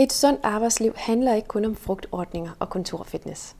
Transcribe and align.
Et 0.00 0.12
sundt 0.12 0.40
arbejdsliv 0.42 0.92
handler 0.96 1.34
ikke 1.34 1.48
kun 1.48 1.64
om 1.64 1.76
frugtordninger 1.76 2.50
og 2.58 2.70
kontorfitness. 2.70 3.56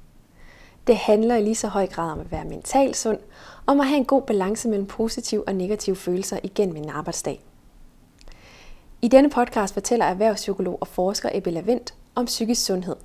Det 0.87 0.97
handler 0.97 1.37
i 1.37 1.43
lige 1.43 1.55
så 1.55 1.69
høj 1.69 1.87
grad 1.87 2.13
om 2.13 2.21
at 2.21 2.33
være 2.33 2.45
mentalt 2.45 2.97
sund, 2.97 3.19
om 3.67 3.81
at 3.81 3.87
have 3.87 3.99
en 3.99 4.05
god 4.05 4.23
balance 4.23 4.69
mellem 4.69 4.87
positive 4.87 5.49
og 5.49 5.55
negative 5.55 5.97
følelser 5.97 6.39
igennem 6.43 6.77
en 6.77 6.91
arbejdsdag. 6.91 7.45
I 9.03 9.09
denne 9.09 9.31
podcast 9.31 9.75
fortæller 9.75 10.07
erhvervspsykolog 10.07 10.79
og 10.81 10.87
forsker 10.87 11.29
Ebbe 11.33 11.51
Lavendt 11.51 11.95
om 12.15 12.25
psykisk 12.25 12.65
sundhed. 12.65 12.97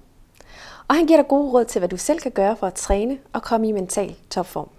Og 0.88 0.96
han 0.96 1.06
giver 1.06 1.20
dig 1.20 1.28
gode 1.28 1.52
råd 1.52 1.66
til, 1.66 1.80
hvad 1.80 1.90
du 1.90 1.98
selv 1.98 2.20
kan 2.20 2.32
gøre 2.32 2.56
for 2.56 2.68
at 2.68 2.74
træne 2.74 3.18
og 3.34 3.42
komme 3.44 3.68
i 3.68 3.72
mental 3.72 4.16
topform. 4.30 4.70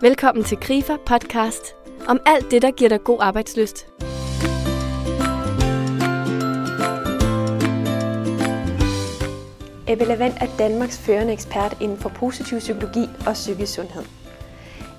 Velkommen 0.00 0.44
til 0.44 0.58
Grifer 0.60 0.96
podcast 1.06 1.74
om 2.08 2.20
alt 2.26 2.50
det, 2.50 2.62
der 2.62 2.70
giver 2.70 2.88
dig 2.88 3.04
god 3.04 3.18
arbejdsløst. 3.20 3.86
Ebbe 9.92 10.04
Levent 10.04 10.34
er 10.40 10.46
Danmarks 10.58 10.98
førende 10.98 11.32
ekspert 11.32 11.76
inden 11.80 11.98
for 11.98 12.08
positiv 12.08 12.58
psykologi 12.58 13.08
og 13.26 13.32
psykisk 13.32 13.74
sundhed. 13.74 14.02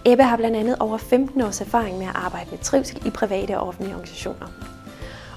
Ebbe 0.05 0.23
har 0.23 0.37
blandt 0.37 0.57
andet 0.57 0.75
over 0.79 0.97
15 0.97 1.41
års 1.41 1.61
erfaring 1.61 1.97
med 1.97 2.05
at 2.05 2.15
arbejde 2.15 2.49
med 2.51 2.59
trivsel 2.59 3.07
i 3.07 3.09
private 3.09 3.59
og 3.59 3.67
offentlige 3.67 3.93
organisationer. 3.93 4.47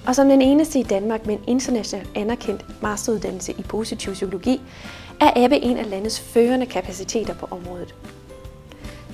Og 0.07 0.15
som 0.15 0.29
den 0.29 0.43
eneste 0.43 0.79
i 0.79 0.83
Danmark 0.83 1.27
med 1.27 1.35
en 1.35 1.45
internationalt 1.47 2.11
anerkendt 2.15 2.83
masteruddannelse 2.83 3.53
i 3.53 3.63
positiv 3.63 4.13
psykologi, 4.13 4.61
er 5.21 5.33
Ebbe 5.37 5.57
en 5.57 5.77
af 5.77 5.91
landets 5.91 6.21
førende 6.21 6.67
kapaciteter 6.67 7.35
på 7.35 7.49
området. 7.51 7.95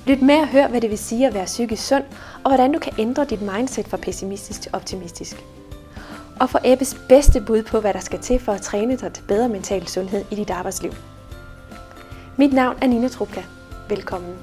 Lyt 0.05 0.21
med 0.21 0.35
og 0.35 0.47
hør, 0.47 0.67
hvad 0.67 0.81
det 0.81 0.89
vil 0.89 0.97
sige 0.97 1.27
at 1.27 1.33
være 1.33 1.45
psykisk 1.45 1.87
sund, 1.87 2.03
og 2.43 2.49
hvordan 2.49 2.71
du 2.71 2.79
kan 2.79 2.93
ændre 2.99 3.25
dit 3.25 3.41
mindset 3.41 3.87
fra 3.87 3.97
pessimistisk 3.97 4.61
til 4.61 4.71
optimistisk 4.73 5.45
og 6.43 6.49
få 6.49 6.57
Ebbes 6.63 6.97
bedste 7.09 7.41
bud 7.41 7.63
på, 7.63 7.79
hvad 7.79 7.93
der 7.93 7.99
skal 7.99 8.19
til 8.19 8.39
for 8.39 8.51
at 8.51 8.61
træne 8.61 8.97
dig 8.97 9.13
til 9.13 9.23
bedre 9.27 9.49
mental 9.49 9.87
sundhed 9.87 10.25
i 10.31 10.35
dit 10.35 10.49
arbejdsliv. 10.49 10.91
Mit 12.37 12.53
navn 12.53 12.77
er 12.81 12.87
Nina 12.87 13.07
Trupka. 13.07 13.41
Velkommen. 13.89 14.35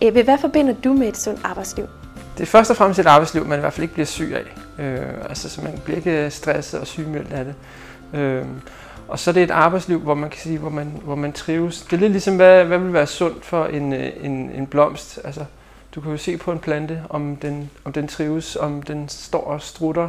Ebbe, 0.00 0.22
hvad 0.22 0.38
forbinder 0.38 0.74
du 0.84 0.92
med 0.92 1.08
et 1.08 1.16
sundt 1.16 1.40
arbejdsliv? 1.44 1.86
Det 2.36 2.42
er 2.42 2.46
først 2.46 2.70
og 2.70 2.76
fremmest 2.76 3.00
et 3.00 3.06
arbejdsliv, 3.06 3.46
man 3.46 3.58
i 3.58 3.60
hvert 3.60 3.72
fald 3.72 3.82
ikke 3.82 3.94
bliver 3.94 4.06
syg 4.06 4.34
af. 4.34 4.84
Øh, 4.84 5.28
altså, 5.28 5.48
så 5.48 5.62
man 5.62 5.80
bliver 5.84 5.96
ikke 5.96 6.30
stresset 6.30 6.80
og 6.80 6.86
sygemeldt 6.86 7.32
af 7.32 7.44
det. 7.44 7.54
Øh, 8.20 8.44
og 9.08 9.18
så 9.18 9.30
er 9.30 9.32
det 9.32 9.42
et 9.42 9.50
arbejdsliv, 9.50 10.00
hvor 10.00 10.14
man 10.14 10.30
kan 10.30 10.40
sige, 10.40 10.58
hvor 10.58 10.70
man, 10.70 11.00
hvor 11.04 11.14
man 11.14 11.32
trives. 11.32 11.82
Det 11.82 11.92
er 11.92 12.00
lidt 12.00 12.12
ligesom, 12.12 12.36
hvad, 12.36 12.64
hvad 12.64 12.78
vil 12.78 12.92
være 12.92 13.06
sundt 13.06 13.44
for 13.44 13.64
en, 13.64 13.92
øh, 13.92 14.10
en, 14.20 14.50
en 14.50 14.66
blomst. 14.66 15.20
Altså, 15.24 15.44
du 15.98 16.02
kan 16.02 16.12
jo 16.12 16.18
se 16.18 16.36
på 16.36 16.52
en 16.52 16.58
plante, 16.58 17.02
om 17.10 17.36
den, 17.36 17.70
om 17.84 17.92
den 17.92 18.08
trives, 18.08 18.56
om 18.56 18.82
den 18.82 19.08
står 19.08 19.44
og 19.44 19.62
strutter 19.62 20.08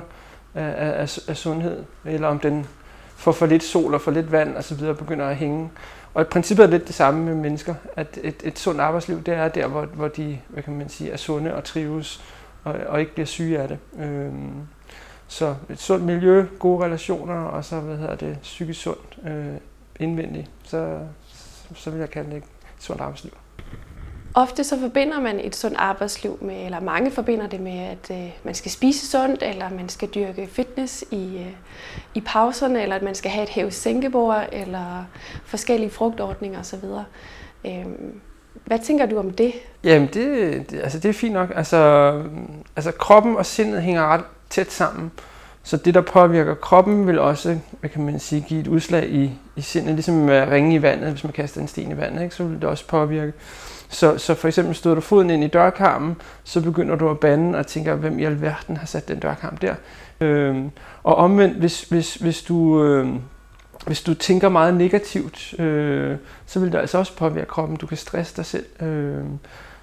af, 0.55 1.01
af, 1.01 1.19
af 1.27 1.37
sundhed, 1.37 1.83
eller 2.05 2.27
om 2.27 2.39
den 2.39 2.67
får 3.15 3.31
for 3.31 3.45
lidt 3.45 3.63
sol 3.63 3.93
og 3.93 4.01
for 4.01 4.11
lidt 4.11 4.31
vand 4.31 4.55
og 4.55 4.63
så 4.63 4.75
videre 4.75 4.95
begynder 4.95 5.25
at 5.25 5.35
hænge. 5.35 5.69
Og 6.13 6.21
i 6.21 6.25
princippet 6.25 6.63
er 6.63 6.67
det 6.67 6.79
lidt 6.79 6.87
det 6.87 6.95
samme 6.95 7.25
med 7.25 7.35
mennesker, 7.35 7.75
at 7.95 8.19
et, 8.23 8.35
et 8.43 8.59
sundt 8.59 8.81
arbejdsliv, 8.81 9.23
det 9.23 9.33
er 9.33 9.47
der, 9.47 9.67
hvor, 9.67 9.85
hvor 9.85 10.07
de 10.07 10.39
hvad 10.47 10.63
kan 10.63 10.77
man 10.77 10.89
sige, 10.89 11.11
er 11.11 11.17
sunde 11.17 11.55
og 11.55 11.63
trives 11.63 12.23
og, 12.63 12.75
og 12.87 12.99
ikke 12.99 13.13
bliver 13.13 13.27
syge 13.27 13.59
af 13.59 13.67
det. 13.67 13.77
Øhm, 13.99 14.51
så 15.27 15.55
et 15.69 15.79
sundt 15.79 16.05
miljø, 16.05 16.45
gode 16.59 16.85
relationer 16.85 17.41
og 17.41 17.65
så 17.65 17.79
hvad 17.79 17.97
hedder 17.97 18.15
det, 18.15 18.37
psykisk 18.41 18.81
sundt 18.81 19.19
øh, 19.27 19.55
indvendigt, 19.99 20.51
så, 20.63 20.99
så 21.75 21.89
vil 21.89 21.99
jeg 21.99 22.09
kalde 22.09 22.29
det 22.29 22.37
et 22.37 22.43
sundt 22.79 23.01
arbejdsliv. 23.01 23.38
Ofte 24.33 24.63
så 24.63 24.79
forbinder 24.79 25.19
man 25.19 25.39
et 25.39 25.55
sundt 25.55 25.77
arbejdsliv 25.77 26.37
med, 26.41 26.65
eller 26.65 26.79
mange 26.79 27.11
forbinder 27.11 27.47
det 27.47 27.59
med, 27.59 27.79
at 27.79 28.11
øh, 28.11 28.29
man 28.43 28.55
skal 28.55 28.71
spise 28.71 29.07
sundt, 29.07 29.43
eller 29.43 29.69
man 29.69 29.89
skal 29.89 30.09
dyrke 30.09 30.47
fitness 30.51 31.03
i, 31.11 31.37
øh, 31.37 31.53
i 32.15 32.21
pauserne, 32.21 32.81
eller 32.81 32.95
at 32.95 33.01
man 33.01 33.15
skal 33.15 33.31
have 33.31 33.43
et 33.43 33.49
hæve 33.49 33.71
sænkebord, 33.71 34.45
eller 34.51 35.05
forskellige 35.45 35.89
frugtordninger 35.89 36.59
osv. 36.59 36.83
Øh, 37.65 37.85
hvad 38.65 38.79
tænker 38.79 39.05
du 39.05 39.19
om 39.19 39.31
det? 39.31 39.53
Jamen, 39.83 40.09
det, 40.13 40.69
det, 40.71 40.79
altså 40.79 40.99
det 40.99 41.09
er 41.09 41.13
fint 41.13 41.33
nok. 41.33 41.51
Altså, 41.55 42.11
altså 42.75 42.91
kroppen 42.91 43.37
og 43.37 43.45
sindet 43.45 43.81
hænger 43.81 44.07
ret 44.07 44.23
tæt 44.49 44.71
sammen. 44.71 45.11
Så 45.63 45.77
det, 45.77 45.93
der 45.93 46.01
påvirker 46.01 46.53
kroppen, 46.53 47.07
vil 47.07 47.19
også, 47.19 47.57
hvad 47.79 47.89
kan 47.89 48.05
man 48.05 48.19
sige, 48.19 48.41
give 48.41 48.59
et 48.59 48.67
udslag 48.67 49.09
i, 49.09 49.31
i 49.55 49.61
sindet, 49.61 49.93
ligesom 49.93 50.29
at 50.29 50.49
ringe 50.49 50.75
i 50.75 50.81
vandet, 50.81 51.11
hvis 51.11 51.23
man 51.23 51.33
kaster 51.33 51.61
en 51.61 51.67
sten 51.67 51.91
i 51.91 51.97
vandet, 51.97 52.23
ikke? 52.23 52.35
så 52.35 52.43
vil 52.43 52.61
det 52.61 52.69
også 52.69 52.87
påvirke. 52.87 53.33
Så, 53.89 54.17
så 54.17 54.33
for 54.33 54.47
eksempel 54.47 54.75
stod 54.75 54.95
du 54.95 55.01
foden 55.01 55.29
ind 55.29 55.43
i 55.43 55.47
dørkarmen, 55.47 56.15
så 56.43 56.61
begynder 56.61 56.95
du 56.95 57.09
at 57.09 57.19
bande 57.19 57.59
og 57.59 57.67
tænker, 57.67 57.95
hvem 57.95 58.19
i 58.19 58.25
alverden 58.25 58.77
har 58.77 58.85
sat 58.87 59.07
den 59.07 59.19
dørkarm 59.19 59.57
der. 59.57 59.75
Øhm, 60.21 60.71
og 61.03 61.15
omvendt, 61.15 61.57
hvis, 61.57 61.81
hvis, 61.81 62.15
hvis, 62.15 62.41
du, 62.41 62.83
øh, 62.83 63.07
hvis 63.85 64.01
du 64.01 64.13
tænker 64.13 64.49
meget 64.49 64.73
negativt, 64.73 65.59
øh, 65.59 66.17
så 66.45 66.59
vil 66.59 66.71
det 66.71 66.77
altså 66.77 66.97
også 66.97 67.15
påvirke 67.17 67.47
kroppen. 67.47 67.77
Du 67.77 67.87
kan 67.87 67.97
stresse 67.97 68.37
dig 68.37 68.45
selv. 68.45 68.65
Øh, 68.81 69.23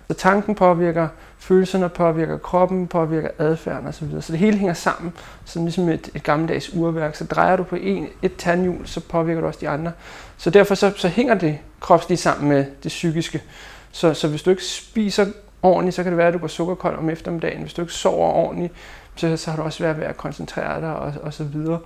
så 0.09 0.15
tanken 0.15 0.55
påvirker, 0.55 1.09
følelserne 1.38 1.88
påvirker 1.88 2.38
kroppen, 2.38 2.87
påvirker 2.87 3.28
adfærden 3.38 3.87
osv. 3.88 4.21
Så 4.21 4.33
det 4.33 4.41
hele 4.41 4.56
hænger 4.56 4.75
sammen, 4.75 5.12
som 5.44 5.65
ligesom 5.65 5.88
et, 5.88 6.11
et 6.15 6.23
gammeldags 6.23 6.75
urværk. 6.75 7.17
Så 7.17 7.25
drejer 7.25 7.56
du 7.56 7.62
på 7.62 7.77
en, 7.77 8.06
et 8.23 8.37
tandhjul, 8.37 8.87
så 8.87 9.00
påvirker 9.00 9.41
du 9.41 9.47
også 9.47 9.61
de 9.61 9.69
andre. 9.69 9.93
Så 10.37 10.50
derfor 10.50 10.75
så, 10.75 10.93
så 10.97 11.09
hænger 11.09 11.34
det 11.34 11.59
kropsligt 11.81 12.21
sammen 12.21 12.49
med 12.49 12.65
det 12.83 12.88
psykiske. 12.88 13.43
Så, 13.96 14.14
så 14.14 14.28
hvis 14.28 14.42
du 14.42 14.50
ikke 14.50 14.64
spiser 14.64 15.26
ordentligt, 15.62 15.96
så 15.96 16.02
kan 16.02 16.12
det 16.12 16.18
være, 16.18 16.28
at 16.28 16.34
du 16.34 16.38
går 16.38 16.46
sukkerkold 16.46 16.98
om 16.98 17.10
eftermiddagen. 17.10 17.60
Hvis 17.60 17.74
du 17.74 17.82
ikke 17.82 17.92
sover 17.92 18.32
ordentligt, 18.32 18.72
så, 19.16 19.36
så 19.36 19.50
har 19.50 19.56
du 19.56 19.62
også 19.62 19.82
været 19.82 19.98
ved 19.98 20.04
at 20.04 20.16
koncentrere 20.16 20.80
dig 20.80 20.96
og, 20.96 21.12
og 21.22 21.34
så 21.34 21.44
videre. 21.44 21.78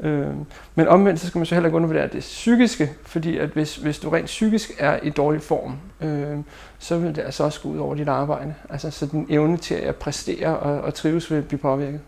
Øhm, 0.00 0.44
men 0.74 0.88
omvendt, 0.88 1.20
så 1.20 1.26
skal 1.26 1.38
man 1.38 1.46
så 1.46 1.54
heller 1.54 1.68
ikke 1.68 1.76
undervurdere 1.76 2.08
det 2.08 2.20
psykiske, 2.20 2.90
fordi 3.02 3.38
at 3.38 3.48
hvis, 3.48 3.76
hvis 3.76 3.98
du 3.98 4.10
rent 4.10 4.26
psykisk 4.26 4.70
er 4.78 4.98
i 5.02 5.10
dårlig 5.10 5.42
form, 5.42 5.76
øhm, 6.00 6.44
så 6.78 6.98
vil 6.98 7.16
det 7.16 7.22
altså 7.22 7.44
også 7.44 7.60
gå 7.60 7.68
ud 7.68 7.78
over 7.78 7.94
dit 7.94 8.08
arbejde. 8.08 8.54
Altså 8.70 8.90
så 8.90 9.06
din 9.06 9.26
evne 9.30 9.56
til 9.56 9.74
at 9.74 9.96
præstere 9.96 10.58
og, 10.58 10.80
og 10.80 10.94
trives 10.94 11.30
vil 11.30 11.42
blive 11.42 11.58
påvirket. 11.58 12.00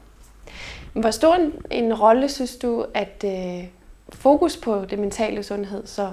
Hvor 0.92 1.10
stor 1.10 1.34
en, 1.34 1.52
en 1.70 1.94
rolle 1.94 2.28
synes 2.28 2.56
du, 2.56 2.86
at 2.94 3.24
øh, 3.26 3.64
fokus 4.12 4.56
på 4.56 4.84
det 4.90 4.98
mentale 4.98 5.42
sundhed 5.42 5.86
så 5.86 6.12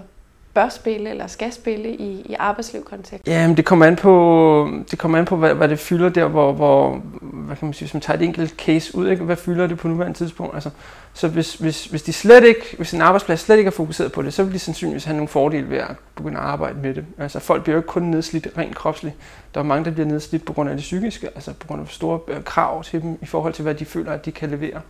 bør 0.57 0.69
spille 0.69 1.09
eller 1.09 1.27
skal 1.27 1.53
spille 1.53 1.89
i, 1.89 2.21
i 2.25 2.35
arbejdslivkontekst? 2.39 3.27
Jamen, 3.27 3.57
det 3.57 3.65
kommer 3.65 3.85
an 3.85 3.95
på, 3.95 4.69
det 4.91 4.99
kommer 4.99 5.17
an 5.17 5.25
på 5.25 5.35
hvad, 5.35 5.53
hvad 5.53 5.67
det 5.67 5.79
fylder 5.79 6.09
der, 6.09 6.27
hvor, 6.27 6.51
hvor 6.53 7.01
hvad 7.21 7.55
kan 7.55 7.65
man 7.65 7.73
sige, 7.73 7.85
hvis 7.85 7.93
man 7.93 8.01
tager 8.01 8.17
et 8.17 8.23
enkelt 8.23 8.55
case 8.57 8.97
ud, 8.97 9.09
ikke? 9.09 9.23
hvad 9.23 9.35
fylder 9.35 9.67
det 9.67 9.77
på 9.77 9.87
nuværende 9.87 10.17
tidspunkt? 10.17 10.53
Altså, 10.55 10.69
så 11.13 11.27
hvis, 11.27 11.55
hvis, 11.55 11.85
hvis, 11.85 12.03
de 12.03 12.13
slet 12.13 12.43
ikke, 12.43 12.75
hvis 12.77 12.93
en 12.93 13.01
arbejdsplads 13.01 13.39
slet 13.39 13.57
ikke 13.57 13.67
er 13.67 13.71
fokuseret 13.71 14.11
på 14.11 14.21
det, 14.21 14.33
så 14.33 14.43
vil 14.43 14.53
de 14.53 14.59
sandsynligvis 14.59 15.05
have 15.05 15.15
nogle 15.15 15.27
fordele 15.27 15.69
ved 15.69 15.77
at 15.77 15.95
begynde 16.15 16.37
at 16.37 16.43
arbejde 16.43 16.79
med 16.79 16.93
det. 16.93 17.05
Altså 17.17 17.39
folk 17.39 17.63
bliver 17.63 17.73
jo 17.75 17.79
ikke 17.79 17.87
kun 17.87 18.03
nedslidt 18.03 18.47
rent 18.57 18.75
kropsligt. 18.75 19.15
Der 19.53 19.59
er 19.59 19.63
mange, 19.63 19.85
der 19.85 19.91
bliver 19.91 20.07
nedslidt 20.07 20.45
på 20.45 20.53
grund 20.53 20.69
af 20.69 20.75
det 20.75 20.81
psykiske, 20.81 21.27
altså 21.35 21.53
på 21.59 21.67
grund 21.67 21.81
af 21.81 21.87
store 21.87 22.19
øh, 22.27 22.43
krav 22.43 22.83
til 22.83 23.01
dem 23.01 23.17
i 23.21 23.25
forhold 23.25 23.53
til, 23.53 23.63
hvad 23.63 23.75
de 23.75 23.85
føler, 23.85 24.11
at 24.11 24.25
de 24.25 24.31
kan 24.31 24.49
levere. 24.49 24.81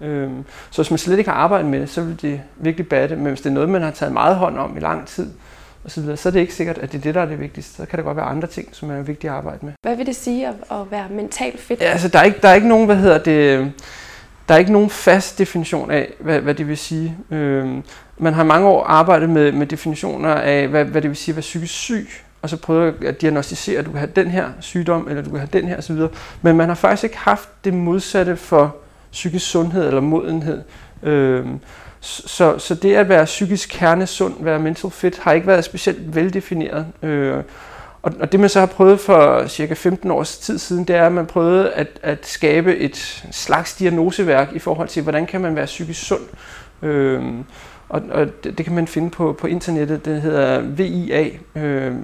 Øhm, 0.00 0.44
så 0.70 0.82
hvis 0.82 0.90
man 0.90 0.98
slet 0.98 1.18
ikke 1.18 1.30
har 1.30 1.36
arbejdet 1.36 1.70
med 1.70 1.80
det, 1.80 1.90
så 1.90 2.02
vil 2.02 2.22
det 2.22 2.40
virkelig 2.56 2.88
batte. 2.88 3.16
Men 3.16 3.26
hvis 3.26 3.40
det 3.40 3.50
er 3.50 3.54
noget, 3.54 3.68
man 3.68 3.82
har 3.82 3.90
taget 3.90 4.12
meget 4.12 4.36
hånd 4.36 4.58
om 4.58 4.76
i 4.76 4.80
lang 4.80 5.06
tid, 5.06 5.30
og 5.84 5.90
så, 5.90 6.00
videre, 6.00 6.16
så 6.16 6.28
er 6.28 6.30
det 6.30 6.40
ikke 6.40 6.54
sikkert, 6.54 6.78
at 6.78 6.92
det 6.92 6.98
er 6.98 7.02
det, 7.02 7.14
der 7.14 7.20
er 7.20 7.26
det 7.26 7.40
vigtigste. 7.40 7.74
Så 7.74 7.86
kan 7.86 7.98
der 7.98 8.04
godt 8.04 8.16
være 8.16 8.26
andre 8.26 8.48
ting, 8.48 8.68
som 8.72 8.90
er 8.90 9.02
vigtige 9.02 9.30
at 9.30 9.36
arbejde 9.36 9.58
med. 9.66 9.72
Hvad 9.82 9.96
vil 9.96 10.06
det 10.06 10.16
sige 10.16 10.48
at, 10.48 10.54
at 10.70 10.90
være 10.90 11.06
mentalt 11.10 11.60
fit? 11.60 11.80
Ja, 11.80 11.84
altså, 11.84 12.08
der 12.08 12.18
er 12.18 12.22
ikke, 12.22 12.38
der 12.42 12.48
er 12.48 12.54
ikke 12.54 12.68
nogen, 12.68 12.86
hvad 12.86 12.96
hedder 12.96 13.18
det, 13.18 13.72
der 14.48 14.54
er 14.54 14.58
ikke 14.58 14.72
nogen 14.72 14.90
fast 14.90 15.38
definition 15.38 15.90
af, 15.90 16.12
hvad, 16.20 16.40
hvad 16.40 16.54
det 16.54 16.68
vil 16.68 16.76
sige. 16.76 17.16
Øhm, 17.30 17.82
man 18.18 18.34
har 18.34 18.44
mange 18.44 18.68
år 18.68 18.84
arbejdet 18.84 19.30
med, 19.30 19.52
med 19.52 19.66
definitioner 19.66 20.34
af, 20.34 20.68
hvad, 20.68 20.84
hvad 20.84 21.02
det 21.02 21.10
vil 21.10 21.16
sige 21.16 21.32
at 21.32 21.36
være 21.36 21.40
psykisk 21.40 21.74
syg, 21.74 22.08
og 22.42 22.50
så 22.50 22.56
prøvet 22.56 23.04
at 23.04 23.20
diagnostisere, 23.20 23.78
at 23.78 23.86
du 23.86 23.90
kan 23.90 24.00
have 24.00 24.12
den 24.16 24.26
her 24.26 24.48
sygdom, 24.60 25.06
eller 25.08 25.22
du 25.22 25.30
kan 25.30 25.38
have 25.38 25.48
den 25.52 25.64
her 25.64 25.78
osv. 25.78 25.96
Men 26.42 26.56
man 26.56 26.68
har 26.68 26.74
faktisk 26.74 27.04
ikke 27.04 27.18
haft 27.18 27.48
det 27.64 27.74
modsatte 27.74 28.36
for 28.36 28.76
psykisk 29.12 29.50
sundhed 29.50 29.86
eller 29.86 30.00
modenhed. 30.00 30.62
Øh, 31.02 31.46
så, 32.00 32.58
så 32.58 32.74
det 32.74 32.94
at 32.94 33.08
være 33.08 33.24
psykisk 33.24 33.68
kernesund, 33.72 34.34
være 34.40 34.58
mental 34.58 34.90
fit, 34.90 35.18
har 35.18 35.32
ikke 35.32 35.46
været 35.46 35.64
specielt 35.64 36.14
veldefineret. 36.14 36.86
Øh, 37.02 37.42
og, 38.02 38.12
og 38.20 38.32
det 38.32 38.40
man 38.40 38.48
så 38.48 38.60
har 38.60 38.66
prøvet 38.66 39.00
for 39.00 39.46
cirka 39.46 39.74
15 39.74 40.10
års 40.10 40.38
tid 40.38 40.58
siden, 40.58 40.84
det 40.84 40.96
er, 40.96 41.06
at 41.06 41.12
man 41.12 41.26
prøvede 41.26 41.72
at, 41.72 41.88
at 42.02 42.26
skabe 42.26 42.76
et 42.76 43.24
slags 43.30 43.74
diagnoseværk 43.74 44.52
i 44.52 44.58
forhold 44.58 44.88
til, 44.88 45.02
hvordan 45.02 45.26
kan 45.26 45.40
man 45.40 45.56
være 45.56 45.66
psykisk 45.66 46.06
sund. 46.06 46.22
Øh, 46.82 47.22
og, 47.88 48.02
og 48.10 48.26
det, 48.44 48.58
det 48.58 48.66
kan 48.66 48.74
man 48.74 48.86
finde 48.86 49.10
på, 49.10 49.32
på 49.40 49.46
internettet, 49.46 50.04
det 50.04 50.22
hedder 50.22 50.60
VIA, 50.60 51.28
øh, 51.54 51.94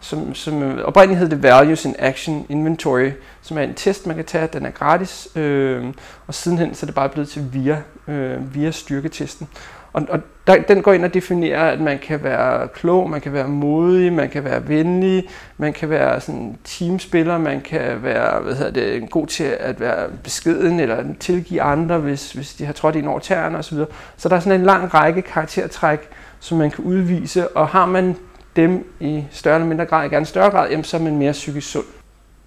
som, 0.00 0.34
som 0.34 0.62
øh, 0.62 0.84
oprindeligt 0.84 1.18
hed 1.18 1.28
det 1.28 1.42
Values 1.42 1.84
in 1.84 1.94
Action 1.98 2.46
Inventory, 2.48 3.10
som 3.42 3.58
er 3.58 3.62
en 3.62 3.74
test, 3.74 4.06
man 4.06 4.16
kan 4.16 4.24
tage, 4.24 4.48
den 4.52 4.66
er 4.66 4.70
gratis, 4.70 5.28
øh, 5.36 5.84
og 6.26 6.34
sidenhen 6.34 6.74
så 6.74 6.84
er 6.84 6.86
det 6.86 6.94
bare 6.94 7.08
blevet 7.08 7.28
til 7.28 7.44
VIA, 7.52 7.76
øh, 8.08 8.54
via 8.54 8.70
styrketesten. 8.70 9.48
Og, 9.92 10.06
og 10.10 10.20
der, 10.46 10.62
den 10.62 10.82
går 10.82 10.92
ind 10.92 11.04
og 11.04 11.14
definerer, 11.14 11.70
at 11.70 11.80
man 11.80 11.98
kan 11.98 12.22
være 12.22 12.68
klog, 12.68 13.10
man 13.10 13.20
kan 13.20 13.32
være 13.32 13.48
modig, 13.48 14.12
man 14.12 14.28
kan 14.28 14.44
være 14.44 14.68
venlig, 14.68 15.28
man 15.56 15.72
kan 15.72 15.90
være 15.90 16.20
sådan 16.20 16.58
teamspiller, 16.64 17.38
man 17.38 17.60
kan 17.60 18.02
være 18.02 18.40
hvad 18.40 18.54
hedder 18.54 18.70
det, 18.70 19.10
god 19.10 19.26
til 19.26 19.44
at 19.44 19.80
være 19.80 20.08
beskeden 20.24 20.80
eller 20.80 21.04
tilgive 21.20 21.62
andre, 21.62 21.98
hvis, 21.98 22.32
hvis 22.32 22.54
de 22.54 22.64
har 22.64 22.72
trådt 22.72 22.96
ind 22.96 23.08
over 23.08 23.18
tæerne 23.18 23.58
osv. 23.58 23.78
Så 24.16 24.28
der 24.28 24.36
er 24.36 24.40
sådan 24.40 24.60
en 24.60 24.66
lang 24.66 24.94
række 24.94 25.22
karaktertræk, 25.22 26.08
som 26.40 26.58
man 26.58 26.70
kan 26.70 26.84
udvise, 26.84 27.48
og 27.48 27.68
har 27.68 27.86
man 27.86 28.16
dem 28.58 28.84
i 29.00 29.24
større 29.30 29.54
eller 29.54 29.68
mindre 29.68 29.84
grad, 29.84 30.10
gerne 30.10 30.26
større 30.26 30.50
grad, 30.50 30.70
jamen, 30.70 30.84
så 30.84 30.96
er 30.96 31.00
man 31.00 31.16
mere 31.18 31.32
psykisk 31.32 31.70
sund. 31.70 31.84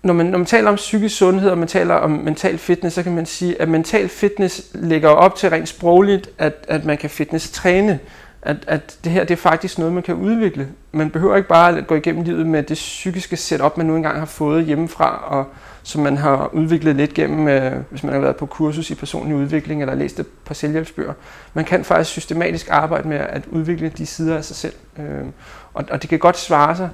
Når 0.03 0.13
man, 0.13 0.25
når 0.25 0.37
man 0.37 0.45
taler 0.45 0.69
om 0.69 0.75
psykisk 0.75 1.17
sundhed, 1.17 1.49
og 1.49 1.57
man 1.57 1.67
taler 1.67 1.95
om 1.95 2.11
mental 2.11 2.57
fitness, 2.57 2.95
så 2.95 3.03
kan 3.03 3.15
man 3.15 3.25
sige, 3.25 3.61
at 3.61 3.69
mental 3.69 4.09
fitness 4.09 4.71
lægger 4.73 5.09
op 5.09 5.35
til 5.35 5.49
rent 5.49 5.69
sprogligt, 5.69 6.29
at, 6.37 6.65
at 6.67 6.85
man 6.85 6.97
kan 6.97 7.09
fitness-træne. 7.09 7.99
At, 8.41 8.57
at 8.67 8.97
det 9.03 9.11
her 9.11 9.23
det 9.23 9.31
er 9.31 9.37
faktisk 9.37 9.77
noget, 9.77 9.93
man 9.93 10.03
kan 10.03 10.15
udvikle. 10.15 10.67
Man 10.91 11.09
behøver 11.09 11.35
ikke 11.35 11.49
bare 11.49 11.77
at 11.77 11.87
gå 11.87 11.95
igennem 11.95 12.23
livet 12.23 12.47
med 12.47 12.63
det 12.63 12.75
psykiske 12.75 13.37
setup, 13.37 13.77
man 13.77 13.85
nu 13.85 13.95
engang 13.95 14.19
har 14.19 14.25
fået 14.25 14.65
hjemmefra, 14.65 15.23
og 15.27 15.45
som 15.83 16.01
man 16.01 16.17
har 16.17 16.49
udviklet 16.53 16.95
lidt 16.95 17.13
gennem, 17.13 17.47
øh, 17.47 17.73
hvis 17.89 18.03
man 18.03 18.13
har 18.13 18.19
været 18.19 18.35
på 18.35 18.45
kursus 18.45 18.89
i 18.89 18.95
personlig 18.95 19.35
udvikling 19.35 19.81
eller 19.81 19.95
læst 19.95 20.19
et 20.19 20.27
par 20.45 20.53
selvhjælpsbøger. 20.53 21.13
Man 21.53 21.65
kan 21.65 21.83
faktisk 21.83 22.11
systematisk 22.11 22.67
arbejde 22.69 23.07
med 23.07 23.17
at 23.17 23.43
udvikle 23.51 23.89
de 23.89 24.05
sider 24.05 24.37
af 24.37 24.45
sig 24.45 24.55
selv. 24.55 24.73
Øh, 24.99 25.25
og, 25.73 25.85
og 25.91 26.01
det 26.01 26.09
kan 26.09 26.19
godt 26.19 26.37
svare 26.37 26.75
sig. 26.75 26.89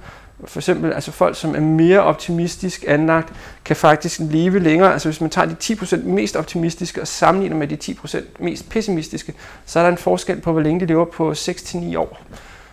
For 0.46 0.60
eksempel 0.60 0.94
altså 0.94 1.12
folk, 1.12 1.38
som 1.38 1.56
er 1.56 1.60
mere 1.60 2.04
optimistisk 2.04 2.86
anlagt, 2.88 3.34
kan 3.66 3.76
faktisk 3.76 4.20
leve 4.20 4.60
længere. 4.60 4.94
Altså 4.94 5.10
hvis 5.10 5.22
man 5.22 5.30
tager 5.30 5.48
de 5.48 5.56
10% 5.64 5.98
mest 5.98 6.36
optimistiske 6.36 7.02
og 7.02 7.08
sammenligner 7.08 7.58
med 7.58 7.68
de 7.68 7.94
10% 8.06 8.20
mest 8.40 8.70
pessimistiske, 8.70 9.34
så 9.66 9.80
er 9.80 9.84
der 9.84 9.92
en 9.92 9.98
forskel 9.98 10.42
på, 10.42 10.52
hvor 10.52 10.62
længe 10.62 10.80
de 10.80 10.86
lever 10.86 11.06
på 11.06 11.32
6-9 11.32 11.98
år. 11.98 12.22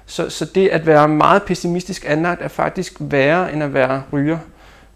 Så, 0.07 0.31
så 0.31 0.45
det 0.45 0.69
at 0.69 0.87
være 0.87 1.09
meget 1.09 1.43
pessimistisk 1.43 2.05
anlagt 2.09 2.43
er 2.43 2.49
faktisk 2.49 2.97
værre 3.01 3.53
end 3.53 3.63
at 3.63 3.75
være 3.75 4.03
ryger. 4.13 4.39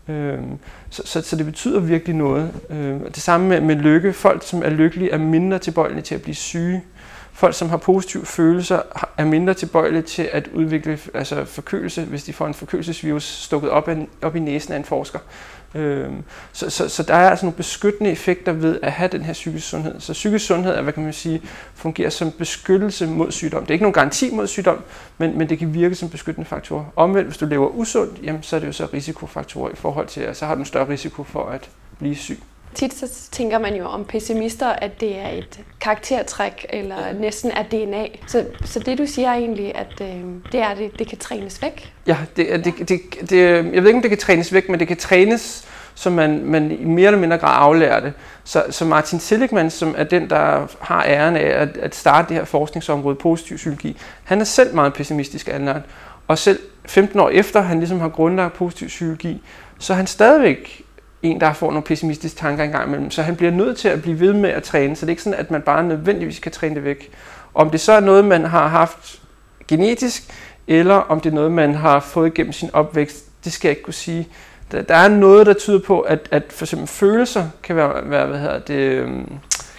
Øhm, 0.08 0.58
så, 0.90 1.02
så, 1.05 1.22
så 1.22 1.37
det 1.37 1.46
betyder 1.46 1.81
virkelig 1.81 2.16
noget. 2.16 2.52
Øhm, 2.70 3.12
det 3.12 3.22
samme 3.22 3.49
med, 3.49 3.60
med 3.60 3.76
lykke. 3.76 4.12
Folk, 4.12 4.43
som 4.46 4.62
er 4.62 4.70
lykkelige, 4.70 5.10
er 5.10 5.19
mindre 5.19 5.58
tilbøjelige 5.58 6.02
til 6.02 6.14
at 6.14 6.22
blive 6.22 6.34
syge. 6.34 6.84
Folk, 7.32 7.55
som 7.55 7.70
har 7.70 7.76
positive 7.76 8.26
følelser, 8.26 8.81
er 9.16 9.25
mindre 9.25 9.55
tilbøjelige 9.55 10.02
til 10.02 10.28
at 10.32 10.49
udvikle 10.55 10.99
altså 11.14 11.44
forkølelse, 11.44 12.05
hvis 12.05 12.25
de 12.25 12.32
får 12.32 12.46
en 12.46 12.55
forkølelsesvirus 12.55 13.25
stukket 13.25 13.70
op, 13.70 13.88
af, 13.88 14.06
op 14.22 14.37
i 14.37 14.40
næsen 14.40 14.72
af 14.72 14.76
en 14.76 14.84
forsker. 14.84 15.19
Øhm, 15.75 16.25
så, 16.53 16.70
så, 16.70 16.88
så 16.88 17.03
der 17.03 17.15
er 17.15 17.31
altså 17.31 17.47
nogle 17.47 17.56
beskyttende 17.56 18.11
effekter 18.11 18.53
ved 18.53 18.79
at 18.82 18.93
have 18.93 19.09
den 19.09 19.23
her 19.23 19.32
psykisk 19.32 19.69
sundhed. 19.69 20.00
Så 20.00 20.12
psykisk 20.12 20.47
sundhed 20.47 20.73
er, 20.75 20.82
hvad 20.82 20.93
kan 20.93 21.03
man 21.03 21.12
sige, 21.12 21.43
fungerer 21.75 22.11
som 22.11 22.31
beskyttelse 22.31 23.06
mod 23.06 23.32
sygdom. 23.32 23.62
Det 23.62 23.70
er 23.70 23.75
ikke 23.75 23.82
nogen 23.82 23.93
garanti 23.93 24.35
mod 24.35 24.47
sygdom, 24.47 24.82
men, 25.19 25.38
men 25.38 25.49
det 25.49 25.59
kan 25.59 25.75
virke 25.75 25.94
som 25.94 26.09
beskyttende 26.09 26.49
faktor. 26.49 26.93
Omvendt, 26.97 27.29
hvis 27.29 27.38
du 27.38 27.47
lever 27.47 27.69
usundt, 27.69 28.23
jamen, 28.23 28.43
så 28.43 28.56
er 28.56 28.61
det 28.61 28.67
jo 28.67 28.73
så 28.73 28.87
risikofaktorer 28.93 29.70
i 29.70 29.76
forhold 29.76 30.06
til, 30.06 30.20
at 30.20 30.37
så 30.37 30.47
har 30.47 30.55
du 30.55 30.61
en 30.61 30.67
større 30.67 30.88
risiko 30.88 31.25
for 31.25 31.47
at 31.47 31.70
blive 31.99 32.17
syg. 32.17 32.41
Tit 32.78 32.94
så 32.94 33.30
tænker 33.30 33.58
man 33.58 33.75
jo 33.75 33.84
om 33.84 34.04
pessimister, 34.04 34.66
at 34.66 35.00
det 35.00 35.19
er 35.19 35.28
et 35.28 35.60
karaktertræk, 35.80 36.66
eller 36.70 37.12
næsten 37.20 37.50
er 37.50 37.62
DNA. 37.62 38.06
Så, 38.26 38.44
så 38.64 38.78
det 38.80 38.98
du 38.98 39.06
siger 39.06 39.28
er 39.28 39.34
egentlig, 39.34 39.75
at 39.75 40.00
øh, 40.00 40.25
det 40.52 40.60
er 40.60 40.75
det, 40.75 40.98
det 40.98 41.08
kan 41.08 41.19
trænes 41.19 41.62
væk? 41.62 41.92
Ja, 42.06 42.16
det, 42.36 42.64
det, 42.64 42.88
det, 42.88 43.00
det, 43.30 43.40
jeg 43.40 43.82
ved 43.82 43.86
ikke, 43.86 43.96
om 43.96 44.02
det 44.02 44.10
kan 44.10 44.19
trænes 44.19 44.52
væk, 44.52 44.69
men 44.69 44.80
det 44.80 44.88
kan 44.88 44.96
trænes, 44.96 45.69
så 45.94 46.10
man, 46.10 46.44
man 46.44 46.70
i 46.70 46.84
mere 46.84 47.06
eller 47.06 47.20
mindre 47.20 47.38
grad 47.38 47.54
aflærer 47.56 48.00
det. 48.00 48.12
Så, 48.44 48.64
så 48.70 48.84
Martin 48.84 49.20
Seligman, 49.20 49.70
som 49.70 49.94
er 49.98 50.04
den, 50.04 50.31
der 50.31 50.66
har 50.81 51.04
æren 51.04 51.36
af 51.36 51.62
at, 51.62 51.76
at 51.76 51.94
starte 51.94 52.28
det 52.28 52.36
her 52.36 52.44
forskningsområde, 52.44 53.16
positiv 53.16 53.56
psykologi, 53.56 53.96
han 54.24 54.40
er 54.40 54.44
selv 54.44 54.74
meget 54.74 54.94
pessimistisk 54.94 55.48
anlagt. 55.48 55.86
Og 56.28 56.38
selv 56.38 56.58
15 56.86 57.20
år 57.20 57.28
efter 57.28 57.60
han 57.60 57.78
ligesom 57.78 58.00
har 58.00 58.08
grundlagt 58.08 58.54
positiv 58.54 58.88
psykologi, 58.88 59.42
så 59.78 59.92
er 59.92 59.96
han 59.96 60.06
stadigvæk 60.06 60.84
en, 61.23 61.41
der 61.41 61.53
får 61.53 61.67
nogle 61.67 61.82
pessimistiske 61.82 62.38
tanker 62.38 62.65
engang 62.65 62.87
imellem. 62.87 63.11
Så 63.11 63.23
han 63.23 63.37
bliver 63.37 63.53
nødt 63.53 63.79
til 63.79 63.88
at 63.88 64.03
blive 64.03 64.20
ved 64.20 64.32
med 64.32 64.50
at 64.50 64.62
træne, 64.62 64.97
så 64.97 65.06
det 65.06 65.11
er 65.11 65.12
ikke 65.12 65.23
sådan, 65.23 65.38
at 65.38 65.50
man 65.50 65.62
bare 65.62 65.85
nødvendigvis 65.85 66.38
kan 66.38 66.53
træne 66.53 66.75
det 66.75 66.85
væk. 66.85 67.11
Om 67.55 67.70
det 67.70 67.81
så 67.81 67.93
er 67.93 68.00
noget, 68.00 68.25
man 68.25 68.44
har 68.44 68.69
haft 68.69 69.23
genetisk, 69.69 70.23
eller 70.67 70.94
om 70.94 71.20
det 71.20 71.31
er 71.31 71.35
noget, 71.35 71.53
man 71.53 71.75
har 71.75 72.00
fået 72.00 72.35
gennem 72.35 72.53
sin 72.53 72.70
opvækst, 72.73 73.44
det 73.44 73.53
skal 73.53 73.69
jeg 73.69 73.73
ikke 73.73 73.82
kunne 73.82 73.94
sige. 73.94 74.29
Der, 74.73 74.82
der 74.82 74.94
er 74.94 75.09
noget, 75.09 75.47
der 75.47 75.53
tyder 75.53 75.79
på, 75.79 76.00
at, 76.00 76.29
at 76.31 76.43
for 76.49 76.65
eksempel 76.65 76.88
følelser 76.88 77.49
kan 77.62 77.76
være, 77.76 78.11
være 78.11 78.26
hvad 78.26 78.38
hedder 78.38 78.59
det, 78.59 78.75
øhm, 78.75 79.32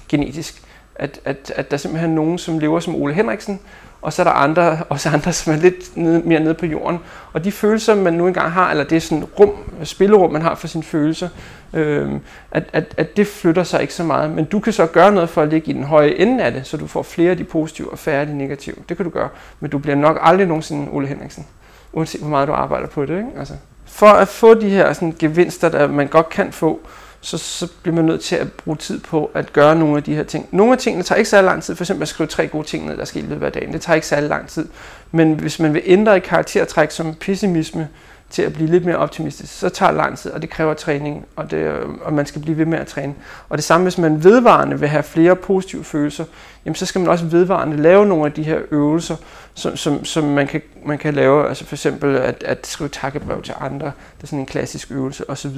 genetisk. 0.09 0.61
At, 0.95 1.19
at, 1.25 1.53
at 1.55 1.71
der 1.71 1.77
simpelthen 1.77 2.11
er 2.11 2.15
nogen, 2.15 2.37
som 2.37 2.59
lever 2.59 2.79
som 2.79 2.95
Ole 2.95 3.13
Henriksen, 3.13 3.59
og 4.01 4.13
så 4.13 4.21
er 4.21 4.23
der 4.23 4.31
andre, 4.31 4.77
også 4.89 5.09
andre, 5.09 5.33
som 5.33 5.53
er 5.53 5.57
lidt 5.57 5.97
nede, 5.97 6.21
mere 6.25 6.39
nede 6.39 6.53
på 6.53 6.65
jorden. 6.65 6.99
Og 7.33 7.43
de 7.43 7.51
følelser, 7.51 7.95
man 7.95 8.13
nu 8.13 8.27
engang 8.27 8.51
har, 8.51 8.71
eller 8.71 8.83
det 8.83 8.95
er 8.95 8.99
sådan 8.99 9.23
rum, 9.23 9.51
spillerum, 9.83 10.31
man 10.31 10.41
har 10.41 10.55
for 10.55 10.67
sine 10.67 10.83
følelser, 10.83 11.29
øh, 11.73 12.11
at, 12.51 12.63
at, 12.73 12.93
at 12.97 13.17
det 13.17 13.27
flytter 13.27 13.63
sig 13.63 13.81
ikke 13.81 13.93
så 13.93 14.03
meget. 14.03 14.31
Men 14.31 14.45
du 14.45 14.59
kan 14.59 14.73
så 14.73 14.85
gøre 14.85 15.11
noget 15.11 15.29
for 15.29 15.41
at 15.41 15.47
ligge 15.47 15.71
i 15.71 15.73
den 15.73 15.83
høje 15.83 16.09
ende 16.09 16.43
af 16.43 16.51
det, 16.51 16.67
så 16.67 16.77
du 16.77 16.87
får 16.87 17.03
flere 17.03 17.31
af 17.31 17.37
de 17.37 17.43
positive 17.43 17.91
og 17.91 17.99
færre 17.99 18.21
af 18.21 18.27
de 18.27 18.37
negative. 18.37 18.75
Det 18.89 18.97
kan 18.97 19.03
du 19.03 19.09
gøre, 19.09 19.29
men 19.59 19.71
du 19.71 19.77
bliver 19.77 19.95
nok 19.95 20.17
aldrig 20.21 20.47
nogensinde 20.47 20.87
Ole 20.91 21.07
Henriksen, 21.07 21.45
uanset 21.93 22.21
hvor 22.21 22.29
meget 22.29 22.47
du 22.47 22.53
arbejder 22.53 22.87
på 22.87 23.05
det. 23.05 23.17
Ikke? 23.17 23.29
Altså, 23.39 23.53
for 23.85 24.07
at 24.07 24.27
få 24.27 24.53
de 24.53 24.69
her 24.69 24.93
sådan, 24.93 25.15
gevinster, 25.19 25.69
der 25.69 25.87
man 25.87 26.07
godt 26.07 26.29
kan 26.29 26.51
få, 26.51 26.79
så, 27.21 27.37
så 27.37 27.67
bliver 27.81 27.95
man 27.95 28.05
nødt 28.05 28.21
til 28.21 28.35
at 28.35 28.51
bruge 28.51 28.77
tid 28.77 28.99
på 28.99 29.31
at 29.33 29.53
gøre 29.53 29.75
nogle 29.75 29.97
af 29.97 30.03
de 30.03 30.15
her 30.15 30.23
ting. 30.23 30.47
Nogle 30.51 30.71
af 30.71 30.77
tingene 30.77 31.03
tager 31.03 31.17
ikke 31.17 31.29
særlig 31.29 31.45
lang 31.45 31.63
tid, 31.63 31.75
for 31.75 31.83
eksempel 31.83 32.01
at 32.01 32.07
skrive 32.07 32.27
tre 32.27 32.47
gode 32.47 32.67
ting 32.67 32.87
ned, 32.87 32.97
der 32.97 33.05
sker 33.05 33.19
i 33.19 33.25
løbet 33.25 33.45
af 33.45 33.51
dagen. 33.51 33.73
Det 33.73 33.81
tager 33.81 33.95
ikke 33.95 34.07
særlig 34.07 34.29
lang 34.29 34.47
tid. 34.47 34.67
Men 35.11 35.33
hvis 35.33 35.59
man 35.59 35.73
vil 35.73 35.81
ændre 35.85 36.17
et 36.17 36.23
karaktertræk 36.23 36.91
som 36.91 37.15
pessimisme 37.15 37.87
til 38.29 38.41
at 38.41 38.53
blive 38.53 38.69
lidt 38.69 38.85
mere 38.85 38.97
optimistisk, 38.97 39.59
så 39.59 39.69
tager 39.69 39.91
det 39.91 39.97
lang 39.97 40.17
tid, 40.17 40.31
og 40.31 40.41
det 40.41 40.49
kræver 40.49 40.73
træning, 40.73 41.25
og, 41.35 41.51
det, 41.51 41.57
øh, 41.57 41.89
og 42.01 42.13
man 42.13 42.25
skal 42.25 42.41
blive 42.41 42.57
ved 42.57 42.65
med 42.65 42.77
at 42.77 42.87
træne. 42.87 43.13
Og 43.49 43.57
det 43.57 43.63
samme, 43.65 43.83
hvis 43.83 43.97
man 43.97 44.23
vedvarende 44.23 44.79
vil 44.79 44.89
have 44.89 45.03
flere 45.03 45.35
positive 45.35 45.83
følelser, 45.83 46.25
jamen 46.65 46.75
så 46.75 46.85
skal 46.85 47.01
man 47.01 47.09
også 47.09 47.25
vedvarende 47.25 47.77
lave 47.77 48.05
nogle 48.05 48.25
af 48.25 48.31
de 48.31 48.43
her 48.43 48.59
øvelser, 48.71 49.15
som, 49.53 49.75
som, 49.75 50.05
som 50.05 50.23
man, 50.23 50.47
kan, 50.47 50.61
man 50.85 50.97
kan 50.97 51.13
lave, 51.13 51.47
altså 51.47 51.65
for 51.65 51.75
eksempel 51.75 52.15
at, 52.15 52.43
at 52.43 52.67
skrive 52.67 52.89
takkebrev 52.89 53.41
til 53.41 53.53
andre, 53.59 53.91
det 54.17 54.23
er 54.23 54.27
sådan 54.27 54.39
en 54.39 54.45
klassisk 54.45 54.91
øvelse 54.91 55.29
osv., 55.29 55.57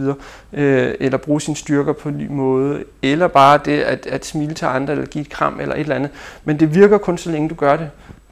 øh, 0.53 0.93
eller 0.99 1.17
bruge 1.17 1.41
sine 1.41 1.55
styrker 1.55 1.93
på 1.93 2.09
en 2.09 2.17
ny 2.17 2.27
måde, 2.29 2.83
eller 3.01 3.27
bare 3.27 3.59
det 3.65 3.81
at, 3.81 4.05
at 4.05 4.25
smile 4.25 4.53
til 4.53 4.65
andre, 4.65 4.93
eller 4.93 5.05
give 5.05 5.21
et 5.21 5.29
kram, 5.29 5.59
eller 5.59 5.75
et 5.75 5.81
eller 5.81 5.95
andet. 5.95 6.11
Men 6.43 6.59
det 6.59 6.75
virker 6.75 6.97
kun 6.97 7.17
så 7.17 7.31
længe 7.31 7.49
du 7.49 7.55
gør 7.55 7.75
det 7.75 7.89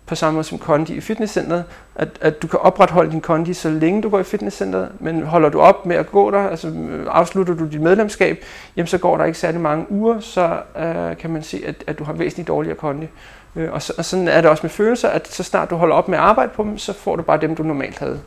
på 0.09 0.15
samme 0.15 0.33
måde 0.33 0.43
som 0.43 0.57
kondi 0.57 0.93
i 0.93 1.01
fitnesscenteret, 1.01 1.63
at, 1.95 2.09
at 2.21 2.41
du 2.41 2.47
kan 2.47 2.59
opretholde 2.59 3.11
din 3.11 3.21
kondi, 3.21 3.53
så 3.53 3.69
længe 3.69 4.01
du 4.01 4.09
går 4.09 4.19
i 4.19 4.23
fitnesscenteret, 4.23 4.89
men 4.99 5.23
holder 5.23 5.49
du 5.49 5.59
op 5.59 5.85
med 5.85 5.95
at 5.95 6.11
gå 6.11 6.31
der, 6.31 6.49
altså 6.49 6.67
øh, 6.67 7.07
afslutter 7.09 7.53
du 7.53 7.67
dit 7.67 7.81
medlemskab, 7.81 8.43
jamen 8.75 8.87
så 8.87 8.97
går 8.97 9.17
der 9.17 9.25
ikke 9.25 9.37
særlig 9.37 9.61
mange 9.61 9.85
uger, 9.89 10.19
så 10.19 10.59
øh, 10.77 11.17
kan 11.17 11.29
man 11.29 11.43
se, 11.43 11.63
at, 11.65 11.75
at 11.87 11.99
du 11.99 12.03
har 12.03 12.13
væsentligt 12.13 12.47
dårligere 12.47 12.77
kondi. 12.77 13.07
Øh, 13.55 13.71
og, 13.71 13.81
så, 13.81 13.93
og 13.97 14.05
sådan 14.05 14.27
er 14.27 14.41
det 14.41 14.49
også 14.49 14.63
med 14.63 14.69
følelser, 14.69 15.09
at 15.09 15.27
så 15.27 15.43
snart 15.43 15.69
du 15.69 15.75
holder 15.75 15.95
op 15.95 16.07
med 16.07 16.17
at 16.17 16.23
arbejde 16.23 16.51
på 16.55 16.63
dem, 16.63 16.77
så 16.77 16.93
får 16.93 17.15
du 17.15 17.23
bare 17.23 17.41
dem, 17.41 17.55
du 17.55 17.63
normalt 17.63 17.99
havde. 17.99 18.19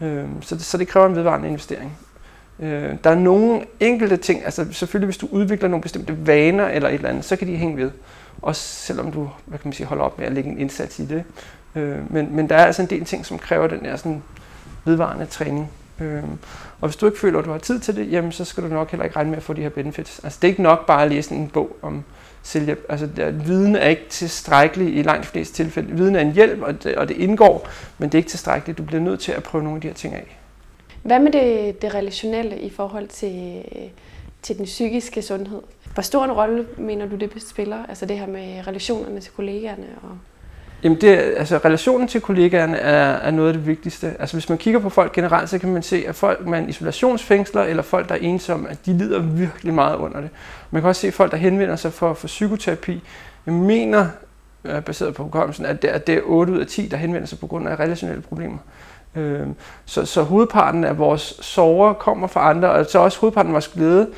Øh, 0.00 0.24
så, 0.40 0.54
det, 0.54 0.64
så 0.64 0.78
det 0.78 0.88
kræver 0.88 1.06
en 1.06 1.16
vedvarende 1.16 1.48
investering. 1.48 1.98
Øh, 2.60 2.94
der 3.04 3.10
er 3.10 3.14
nogle 3.14 3.64
enkelte 3.80 4.16
ting, 4.16 4.44
altså 4.44 4.66
selvfølgelig 4.72 5.06
hvis 5.06 5.18
du 5.18 5.28
udvikler 5.30 5.68
nogle 5.68 5.82
bestemte 5.82 6.26
vaner 6.26 6.68
eller 6.68 6.88
et 6.88 6.94
eller 6.94 7.08
andet, 7.08 7.24
så 7.24 7.36
kan 7.36 7.48
de 7.48 7.56
hænge 7.56 7.76
ved. 7.76 7.90
Også 8.42 8.62
selvom 8.62 9.12
du 9.12 9.30
hvad 9.46 9.58
kan 9.58 9.68
man 9.68 9.72
sige, 9.72 9.86
holder 9.86 10.04
op 10.04 10.18
med 10.18 10.26
at 10.26 10.32
lægge 10.32 10.50
en 10.50 10.58
indsats 10.58 10.98
i 10.98 11.04
det. 11.04 11.24
Øh, 11.74 12.12
men, 12.12 12.36
men 12.36 12.48
der 12.48 12.56
er 12.56 12.64
altså 12.64 12.82
en 12.82 12.90
del 12.90 13.04
ting, 13.04 13.26
som 13.26 13.38
kræver 13.38 13.66
den 13.66 13.80
her 13.80 13.96
sådan 13.96 14.22
vedvarende 14.84 15.26
træning. 15.26 15.70
Øh, 16.00 16.22
og 16.80 16.88
hvis 16.88 16.96
du 16.96 17.06
ikke 17.06 17.18
føler, 17.18 17.38
at 17.38 17.44
du 17.44 17.50
har 17.50 17.58
tid 17.58 17.80
til 17.80 17.96
det, 17.96 18.12
jamen, 18.12 18.32
så 18.32 18.44
skal 18.44 18.62
du 18.62 18.68
nok 18.68 18.90
heller 18.90 19.04
ikke 19.04 19.16
regne 19.16 19.30
med 19.30 19.36
at 19.36 19.42
få 19.42 19.52
de 19.52 19.62
her 19.62 19.68
benefits. 19.68 20.20
Altså 20.24 20.38
det 20.42 20.48
er 20.48 20.52
ikke 20.52 20.62
nok 20.62 20.86
bare 20.86 21.02
at 21.02 21.10
læse 21.10 21.34
en 21.34 21.48
bog 21.48 21.76
om 21.82 22.04
selvhjælp. 22.42 22.84
Altså 22.88 23.08
der, 23.16 23.30
viden 23.30 23.76
er 23.76 23.88
ikke 23.88 24.06
tilstrækkelig 24.10 24.96
i 24.96 25.02
langt 25.02 25.22
de 25.22 25.28
fleste 25.28 25.54
tilfælde. 25.54 25.92
Viden 25.92 26.16
er 26.16 26.20
en 26.20 26.32
hjælp, 26.32 26.62
og 26.62 26.84
det, 26.84 26.94
og 26.96 27.08
det 27.08 27.16
indgår, 27.16 27.68
men 27.98 28.08
det 28.08 28.14
er 28.14 28.18
ikke 28.18 28.30
tilstrækkeligt. 28.30 28.78
Du 28.78 28.82
bliver 28.82 29.02
nødt 29.02 29.20
til 29.20 29.32
at 29.32 29.42
prøve 29.42 29.64
nogle 29.64 29.76
af 29.76 29.80
de 29.80 29.88
her 29.88 29.94
ting 29.94 30.14
af. 30.14 30.38
Hvad 31.02 31.18
med 31.18 31.32
det, 31.32 31.82
det 31.82 31.94
relationelle 31.94 32.60
i 32.60 32.70
forhold 32.70 33.08
til, 33.08 33.62
til 34.42 34.58
den 34.58 34.64
psykiske 34.64 35.22
sundhed? 35.22 35.60
Hvor 35.94 36.02
stor 36.02 36.24
en 36.24 36.32
rolle 36.32 36.66
mener 36.76 37.06
du, 37.06 37.16
det 37.16 37.30
spiller? 37.48 37.86
Altså 37.88 38.06
det 38.06 38.18
her 38.18 38.26
med 38.26 38.66
relationerne 38.66 39.20
til 39.20 39.32
kollegaerne? 39.32 39.86
Og 40.02 40.18
Jamen 40.82 41.00
det, 41.00 41.08
altså 41.16 41.56
relationen 41.56 42.08
til 42.08 42.20
kollegaerne 42.20 42.76
er, 42.76 43.12
er 43.12 43.30
noget 43.30 43.48
af 43.48 43.54
det 43.54 43.66
vigtigste. 43.66 44.14
Altså 44.18 44.36
hvis 44.36 44.48
man 44.48 44.58
kigger 44.58 44.80
på 44.80 44.88
folk 44.88 45.12
generelt, 45.12 45.50
så 45.50 45.58
kan 45.58 45.72
man 45.72 45.82
se, 45.82 46.04
at 46.06 46.14
folk 46.14 46.46
man 46.46 46.68
isolationsfængsler, 46.68 47.62
eller 47.62 47.82
folk, 47.82 48.08
der 48.08 48.14
er 48.14 48.18
ensomme, 48.18 48.70
at 48.70 48.86
de 48.86 48.98
lider 48.98 49.18
virkelig 49.18 49.74
meget 49.74 49.96
under 49.96 50.20
det. 50.20 50.30
Man 50.70 50.82
kan 50.82 50.88
også 50.88 51.00
se 51.00 51.12
folk, 51.12 51.30
der 51.30 51.36
henvender 51.36 51.76
sig 51.76 51.92
for, 51.92 52.14
for 52.14 52.26
psykoterapi. 52.26 53.02
Jeg 53.46 53.54
mener, 53.54 54.06
øh, 54.64 54.82
baseret 54.82 55.14
på 55.14 55.22
hukommelsen, 55.22 55.66
at 55.66 55.82
det, 55.82 55.88
at 55.88 56.06
det 56.06 56.14
er 56.14 56.20
8 56.24 56.52
ud 56.52 56.58
af 56.58 56.66
10, 56.66 56.86
der 56.86 56.96
henvender 56.96 57.26
sig 57.26 57.38
på 57.38 57.46
grund 57.46 57.68
af 57.68 57.80
relationelle 57.80 58.22
problemer. 58.22 58.58
Øh, 59.16 59.46
så, 59.84 60.06
så 60.06 60.22
hovedparten 60.22 60.84
af 60.84 60.98
vores 60.98 61.34
sorger 61.40 61.92
kommer 61.92 62.26
fra 62.26 62.50
andre, 62.50 62.70
og 62.70 62.86
så 62.86 62.98
også 62.98 63.20
hovedparten 63.20 63.50
af 63.50 63.52
vores 63.52 63.68
glæde 63.68 64.08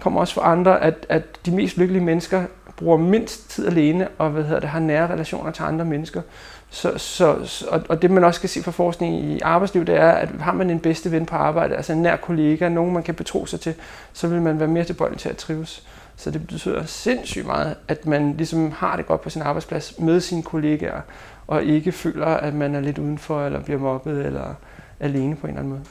kommer 0.00 0.20
også 0.20 0.34
fra 0.34 0.52
andre, 0.52 0.82
at, 0.82 1.06
at 1.08 1.46
de 1.46 1.50
mest 1.50 1.76
lykkelige 1.76 2.04
mennesker 2.04 2.42
bruger 2.76 2.96
mindst 2.96 3.50
tid 3.50 3.66
alene 3.66 4.08
og 4.18 4.30
hvad 4.30 4.42
hedder 4.42 4.60
det, 4.60 4.68
har 4.68 4.80
nære 4.80 5.12
relationer 5.12 5.50
til 5.50 5.62
andre 5.62 5.84
mennesker. 5.84 6.22
Så, 6.70 6.98
så, 6.98 7.36
og, 7.68 7.82
og 7.88 8.02
det 8.02 8.10
man 8.10 8.24
også 8.24 8.40
kan 8.40 8.48
se 8.48 8.62
fra 8.62 8.70
forskning 8.70 9.24
i 9.24 9.40
arbejdsliv, 9.40 9.84
det 9.84 9.96
er, 9.96 10.10
at 10.10 10.28
har 10.40 10.52
man 10.52 10.70
en 10.70 10.80
bedste 10.80 11.12
ven 11.12 11.26
på 11.26 11.36
arbejde, 11.36 11.76
altså 11.76 11.92
en 11.92 12.02
nær 12.02 12.16
kollega, 12.16 12.68
nogen 12.68 12.92
man 12.92 13.02
kan 13.02 13.14
betro 13.14 13.46
sig 13.46 13.60
til, 13.60 13.74
så 14.12 14.28
vil 14.28 14.42
man 14.42 14.58
være 14.58 14.68
mere 14.68 14.84
tilbøjelig 14.84 15.18
til 15.18 15.28
at 15.28 15.36
trives. 15.36 15.82
Så 16.16 16.30
det 16.30 16.46
betyder 16.46 16.84
sindssygt 16.84 17.46
meget, 17.46 17.74
at 17.88 18.06
man 18.06 18.34
ligesom 18.36 18.70
har 18.70 18.96
det 18.96 19.06
godt 19.06 19.20
på 19.20 19.30
sin 19.30 19.42
arbejdsplads 19.42 19.98
med 19.98 20.20
sine 20.20 20.42
kollegaer, 20.42 21.00
og 21.46 21.64
ikke 21.64 21.92
føler, 21.92 22.26
at 22.26 22.54
man 22.54 22.74
er 22.74 22.80
lidt 22.80 22.98
udenfor, 22.98 23.46
eller 23.46 23.62
bliver 23.62 23.80
mobbet, 23.80 24.26
eller 24.26 24.54
alene 25.00 25.36
på 25.36 25.46
en 25.46 25.50
eller 25.50 25.60
anden 25.60 25.72
måde. 25.72 25.84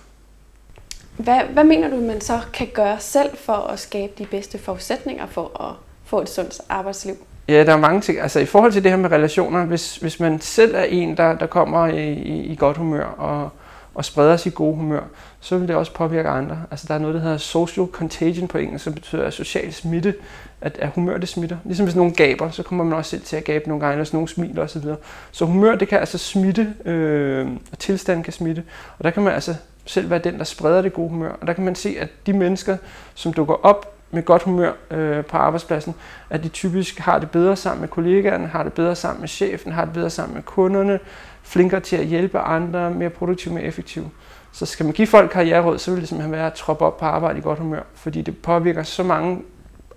Hvad, 1.18 1.40
hvad 1.54 1.64
mener 1.64 1.90
du, 1.90 1.96
man 1.96 2.22
så 2.22 2.40
kan 2.54 2.68
gøre 2.74 3.00
selv 3.00 3.38
for 3.38 3.54
at 3.54 3.80
skabe 3.80 4.14
de 4.18 4.26
bedste 4.26 4.58
forudsætninger 4.58 5.26
for 5.26 5.62
at 5.70 5.76
få 6.06 6.22
et 6.22 6.30
sundt 6.30 6.62
arbejdsliv? 6.70 7.16
Ja, 7.48 7.64
der 7.64 7.74
er 7.74 7.78
mange 7.78 8.02
ting. 8.02 8.20
Altså 8.20 8.40
i 8.40 8.46
forhold 8.46 8.72
til 8.72 8.84
det 8.84 8.92
her 8.92 8.98
med 8.98 9.12
relationer, 9.12 9.66
hvis, 9.66 9.96
hvis 9.98 10.20
man 10.20 10.42
selv 10.42 10.76
er 10.76 10.84
en, 10.84 11.18
der, 11.18 11.38
der 11.38 11.48
kommer 11.48 11.88
i, 11.88 12.14
i, 12.14 12.46
i 12.46 12.56
godt 12.56 12.78
humør 12.78 13.06
og, 13.06 13.50
og 13.96 14.06
spreder 14.06 14.38
sit 14.38 14.54
gode 14.54 14.76
humør, 14.76 15.04
så 15.40 15.58
vil 15.58 15.68
det 15.68 15.76
også 15.76 15.94
påvirke 15.94 16.30
andre. 16.30 16.64
Altså 16.72 16.86
der 16.88 16.94
er 16.94 17.00
noget, 17.00 17.16
der 17.16 17.22
hedder 17.22 17.38
social 17.38 17.88
contagion 17.88 18.48
på 18.48 18.58
engelsk, 18.58 18.84
som 18.84 18.94
betyder 18.94 19.30
social 19.30 19.74
smitte, 19.74 20.16
at, 20.62 20.78
at 20.80 20.90
humør 20.96 21.18
det 21.18 21.30
smitter. 21.30 21.58
Ligesom 21.66 21.86
hvis 21.86 21.96
nogen 21.96 22.14
gaber, 22.14 22.50
så 22.50 22.64
kommer 22.64 22.84
man 22.84 22.94
også 22.94 23.10
selv 23.10 23.22
til 23.22 23.36
at 23.36 23.44
gabe 23.44 23.68
nogle 23.68 23.82
gange, 23.82 23.94
eller 23.94 24.04
hvis 24.04 24.14
nogen 24.14 24.28
smiler 24.28 24.64
osv. 24.64 24.84
Så 25.32 25.46
humør, 25.46 25.76
det 25.76 25.88
kan 25.88 26.00
altså 26.00 26.18
smitte, 26.18 26.74
øh, 26.86 27.48
og 27.72 27.80
tilstand 27.80 28.24
kan 28.24 28.34
smitte. 28.34 28.64
Og 28.98 29.04
der 29.04 29.10
kan 29.10 29.24
man 29.24 29.34
altså 29.34 29.56
selv 29.86 30.10
være 30.10 30.20
den, 30.20 30.38
der 30.38 30.44
spreder 30.44 30.82
det 30.82 30.94
gode 30.94 31.10
humør. 31.10 31.32
Og 31.42 31.48
der 31.48 31.54
kan 31.54 31.66
man 31.66 31.76
se, 31.76 31.96
at 32.00 32.10
de 32.26 32.34
mennesker, 32.34 32.78
som 33.14 33.34
dukker 33.34 33.66
op 33.66 33.94
med 34.14 34.24
godt 34.24 34.44
humør 34.44 34.72
øh, 34.92 35.26
på 35.26 35.38
arbejdspladsen, 35.38 35.96
at 36.30 36.44
de 36.44 36.50
typisk 36.50 37.00
har 37.00 37.20
det 37.20 37.32
bedre 37.32 37.56
sammen 37.56 37.82
med 37.82 37.90
kollegaerne, 37.90 38.48
har 38.48 38.64
det 38.64 38.74
bedre 38.74 38.96
sammen 38.96 39.22
med 39.22 39.28
chefen, 39.28 39.72
har 39.72 39.86
det 39.86 39.94
bedre 39.94 40.10
sammen 40.10 40.36
med 40.36 40.44
kunderne, 40.44 41.00
flinkere 41.44 41.80
til 41.80 41.96
at 41.96 42.06
hjælpe 42.06 42.40
andre, 42.40 42.92
mere 42.92 43.10
produktiv, 43.10 43.52
mere 43.52 43.64
effektiv. 43.64 44.10
Så 44.52 44.66
skal 44.66 44.86
man 44.86 44.94
give 44.94 45.08
folk 45.08 45.32
karriereråd, 45.32 45.78
så 45.78 45.92
vil 45.92 46.02
det 46.02 46.10
simpelthen 46.10 46.32
være 46.32 46.48
at 46.48 46.54
troppe 46.54 46.86
op 46.86 46.98
på 46.98 47.06
arbejde 47.06 47.40
i 47.40 47.42
godt 47.42 47.60
humør, 47.60 47.82
fordi 47.96 48.22
det 48.22 48.38
påvirker 48.38 48.84
så 48.84 49.04
mange 49.04 49.42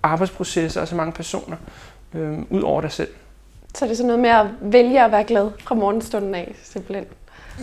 arbejdsprocesser 0.03 0.81
og 0.81 0.87
så 0.87 0.95
mange 0.95 1.11
personer 1.11 1.57
øh, 2.13 2.39
ud 2.49 2.61
over 2.61 2.81
dig 2.81 2.91
selv. 2.91 3.09
Så 3.75 3.85
det 3.85 3.91
er 3.91 3.95
sådan 3.95 4.07
noget 4.07 4.21
med 4.21 4.29
at 4.29 4.45
vælge 4.61 5.03
at 5.03 5.11
være 5.11 5.23
glad 5.23 5.49
fra 5.63 5.75
morgenstunden 5.75 6.35
af, 6.35 6.55
simpelthen? 6.63 7.05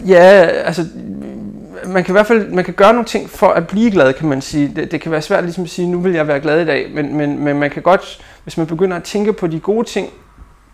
Ja, 0.06 0.46
altså 0.46 0.82
man 1.87 2.04
kan 2.04 2.12
i 2.12 2.16
hvert 2.16 2.26
fald 2.26 2.49
man 2.50 2.64
kan 2.64 2.75
gøre 2.75 2.93
nogle 2.93 3.07
ting 3.07 3.31
for 3.31 3.49
at 3.49 3.66
blive 3.66 3.90
glad, 3.90 4.12
kan 4.12 4.28
man 4.28 4.40
sige. 4.40 4.73
Det, 4.76 4.90
det 4.90 5.00
kan 5.00 5.12
være 5.12 5.23
svært 5.23 5.45
ligesom 5.45 5.64
at 5.64 5.71
sige, 5.71 5.88
nu 5.88 6.00
vil 6.00 6.12
jeg 6.12 6.28
være 6.28 6.40
glad 6.40 6.61
i 6.61 6.64
dag, 6.64 6.90
men, 6.95 7.16
men, 7.16 7.45
men 7.45 7.59
man 7.59 7.71
kan 7.71 7.83
godt, 7.83 8.25
hvis 8.43 8.57
man 8.57 8.66
begynder 8.66 8.97
at 8.97 9.02
tænke 9.02 9.33
på 9.33 9.47
de 9.47 9.61
gode 9.61 9.88
ting 9.88 10.11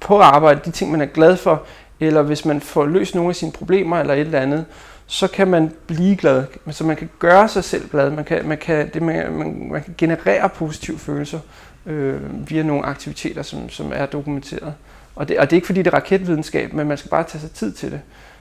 på 0.00 0.20
arbejde, 0.20 0.60
de 0.64 0.70
ting 0.70 0.90
man 0.90 1.00
er 1.00 1.06
glad 1.06 1.36
for, 1.36 1.62
eller 2.00 2.22
hvis 2.22 2.44
man 2.44 2.60
får 2.60 2.86
løst 2.86 3.14
nogle 3.14 3.28
af 3.30 3.36
sine 3.36 3.52
problemer 3.52 4.00
eller 4.00 4.14
et 4.14 4.20
eller 4.20 4.40
andet, 4.40 4.64
så 5.06 5.28
kan 5.28 5.48
man 5.48 5.72
blive 5.86 6.16
glad. 6.16 6.44
Så 6.70 6.84
man 6.84 6.96
kan 6.96 7.10
gøre 7.18 7.48
sig 7.48 7.64
selv 7.64 7.88
glad. 7.88 8.10
Man 8.10 8.24
kan, 8.24 8.46
man 8.46 8.58
kan, 8.58 8.90
det, 8.94 9.02
man, 9.02 9.32
man, 9.32 9.68
man 9.70 9.82
kan 9.82 9.94
generere 9.98 10.48
positive 10.48 10.98
følelser 10.98 11.38
øh, 11.86 12.20
via 12.50 12.62
nogle 12.62 12.86
aktiviteter, 12.86 13.42
som, 13.42 13.68
som 13.68 13.92
er 13.94 14.06
dokumenteret. 14.06 14.74
Og 15.16 15.28
det, 15.28 15.38
og 15.38 15.50
det 15.50 15.52
er 15.52 15.56
ikke 15.56 15.66
fordi, 15.66 15.82
det 15.82 15.90
er 15.92 15.96
raketvidenskab, 15.96 16.72
men 16.72 16.88
man 16.88 16.96
skal 16.96 17.10
bare 17.10 17.24
tage 17.24 17.40
sig 17.40 17.50
tid 17.50 17.72
til 17.72 17.90
det. 17.90 18.00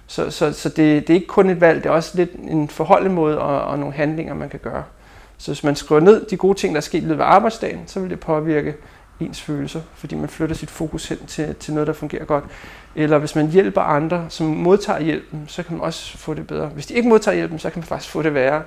Så, 0.10 0.32
så, 0.32 0.54
så 0.54 0.70
det, 0.70 1.08
det 1.08 1.10
er 1.10 1.14
ikke 1.14 1.28
kun 1.28 1.50
et 1.50 1.62
valg, 1.62 1.84
det 1.84 1.90
er 1.90 1.94
også 1.94 2.18
lidt 2.18 2.32
en 2.34 2.70
forholdet 2.70 3.12
måde 3.12 3.40
og, 3.40 3.62
og 3.62 3.80
nogle 3.80 3.94
handlinger, 3.94 4.34
man 4.34 4.50
kan 4.50 4.60
gøre. 4.60 4.84
Så 5.38 5.52
hvis 5.52 5.64
man 5.64 5.76
skriver 5.76 6.02
ned 6.02 6.26
de 6.26 6.38
gode 6.38 6.58
ting, 6.58 6.74
der 6.74 6.78
er 6.78 6.82
sket 6.82 7.04
i 7.04 7.06
løbet 7.06 7.24
af 7.24 7.28
arbejdsdagen, 7.28 7.80
så 7.86 8.00
vil 8.00 8.10
det 8.10 8.20
påvirke 8.20 8.76
ens 9.20 9.42
følelser, 9.42 9.82
fordi 9.96 10.16
man 10.16 10.30
flytter 10.30 10.56
sit 10.56 10.70
fokus 10.70 11.08
hen 11.10 11.18
til, 11.28 11.56
til 11.56 11.74
noget, 11.74 11.88
der 11.88 11.94
fungerer 11.94 12.26
godt. 12.26 12.44
Eller 12.96 13.18
hvis 13.18 13.36
man 13.36 13.48
hjælper 13.48 13.82
andre, 13.82 14.26
som 14.30 14.48
modtager 14.48 15.00
hjælpen, 15.00 15.46
så 15.48 15.64
kan 15.64 15.78
man 15.78 15.86
også 15.86 16.18
få 16.18 16.34
det 16.34 16.48
bedre. 16.48 16.68
Hvis 16.68 16.86
de 16.86 16.94
ikke 16.94 17.10
modtager 17.10 17.36
hjælpen, 17.36 17.60
så 17.60 17.70
kan 17.70 17.80
man 17.80 17.88
faktisk 17.88 18.12
få 18.12 18.22
det 18.22 18.34
værre. 18.34 18.62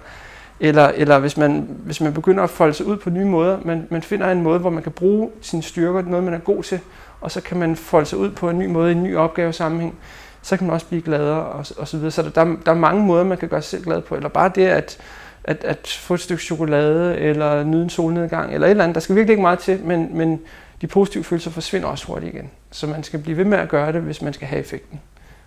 Eller, 0.61 0.88
eller 0.88 1.18
hvis, 1.18 1.37
man, 1.37 1.68
hvis 1.84 2.00
man 2.00 2.14
begynder 2.14 2.44
at 2.44 2.50
folde 2.50 2.75
sig 2.75 2.87
ud 2.87 2.96
på 2.96 3.11
nye 3.11 3.25
måder, 3.25 3.58
man, 3.64 3.87
man 3.90 4.02
finder 4.02 4.30
en 4.30 4.42
måde, 4.42 4.58
hvor 4.58 4.70
man 4.70 4.82
kan 4.82 4.92
bruge 4.92 5.30
sine 5.40 5.62
styrker, 5.62 6.02
noget 6.02 6.25
man 6.25 6.34
er 6.34 6.38
god 6.38 6.62
til, 6.62 6.80
og 7.20 7.30
så 7.30 7.40
kan 7.40 7.58
man 7.58 7.76
folde 7.76 8.06
sig 8.06 8.18
ud 8.18 8.30
på 8.30 8.50
en 8.50 8.58
ny 8.58 8.66
måde, 8.66 8.92
i 8.92 8.94
en 8.94 9.02
ny 9.02 9.16
opgave 9.16 9.52
sammenhæng, 9.52 9.94
så 10.42 10.56
kan 10.56 10.66
man 10.66 10.75
også 10.75 10.87
blive 10.87 11.02
gladere 11.02 11.44
og, 11.44 11.66
og 11.78 11.88
så 11.88 11.96
videre. 11.96 12.11
Så 12.11 12.22
der, 12.22 12.44
der 12.66 12.70
er 12.70 12.75
mange 12.75 13.02
måder, 13.02 13.25
man 13.25 13.38
kan 13.38 13.49
gøre 13.49 13.62
sig 13.62 13.70
selv 13.70 13.84
glad 13.84 14.00
på. 14.02 14.16
Eller 14.16 14.28
bare 14.28 14.50
det 14.54 14.66
at, 14.66 14.99
at, 15.44 15.64
at 15.64 15.99
få 16.00 16.14
et 16.14 16.20
stykke 16.20 16.42
chokolade, 16.42 17.18
eller 17.18 17.64
nyde 17.64 17.82
en 17.82 17.90
solnedgang, 17.90 18.54
eller 18.54 18.66
et 18.66 18.70
eller 18.70 18.84
andet. 18.84 18.94
Der 18.94 19.00
skal 19.00 19.16
virkelig 19.16 19.32
ikke 19.32 19.42
meget 19.42 19.58
til, 19.58 19.80
men, 19.84 20.16
men 20.16 20.40
de 20.80 20.87
positive 20.87 21.25
følelser 21.25 21.50
forsvinder 21.50 21.88
også 21.88 22.06
hurtigt 22.06 22.34
igen. 22.34 22.50
Så 22.70 22.87
man 22.87 23.02
skal 23.02 23.20
blive 23.20 23.37
ved 23.37 23.44
med 23.44 23.58
at 23.58 23.68
gøre 23.68 23.92
det, 23.92 24.00
hvis 24.00 24.22
man 24.22 24.32
skal 24.32 24.49
have 24.49 24.61
effekten, 24.61 25.00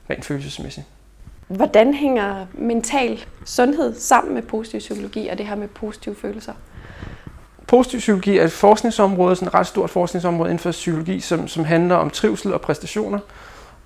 rent 0.10 0.25
følelsesmæssigt. 0.25 0.86
Hvordan 1.48 1.94
hænger 1.94 2.46
mental 2.54 3.25
sundhed 3.46 3.96
sammen 3.96 4.34
med 4.34 4.42
positiv 4.42 4.80
psykologi 4.80 5.28
og 5.28 5.38
det 5.38 5.48
her 5.48 5.56
med 5.56 5.68
positive 5.68 6.16
følelser? 6.16 6.54
Positiv 7.68 8.00
psykologi 8.00 8.38
er 8.38 8.44
et 8.44 8.52
forskningsområde, 8.52 9.36
sådan 9.36 9.48
et 9.48 9.54
ret 9.54 9.68
stort 9.68 9.90
forskningsområde 9.90 10.50
inden 10.50 10.60
for 10.60 10.72
psykologi, 10.72 11.20
som, 11.20 11.48
som 11.48 11.66
handler 11.66 11.96
om 11.96 12.10
trivsel 12.10 12.54
og 12.54 12.62
præstationer. 12.62 13.20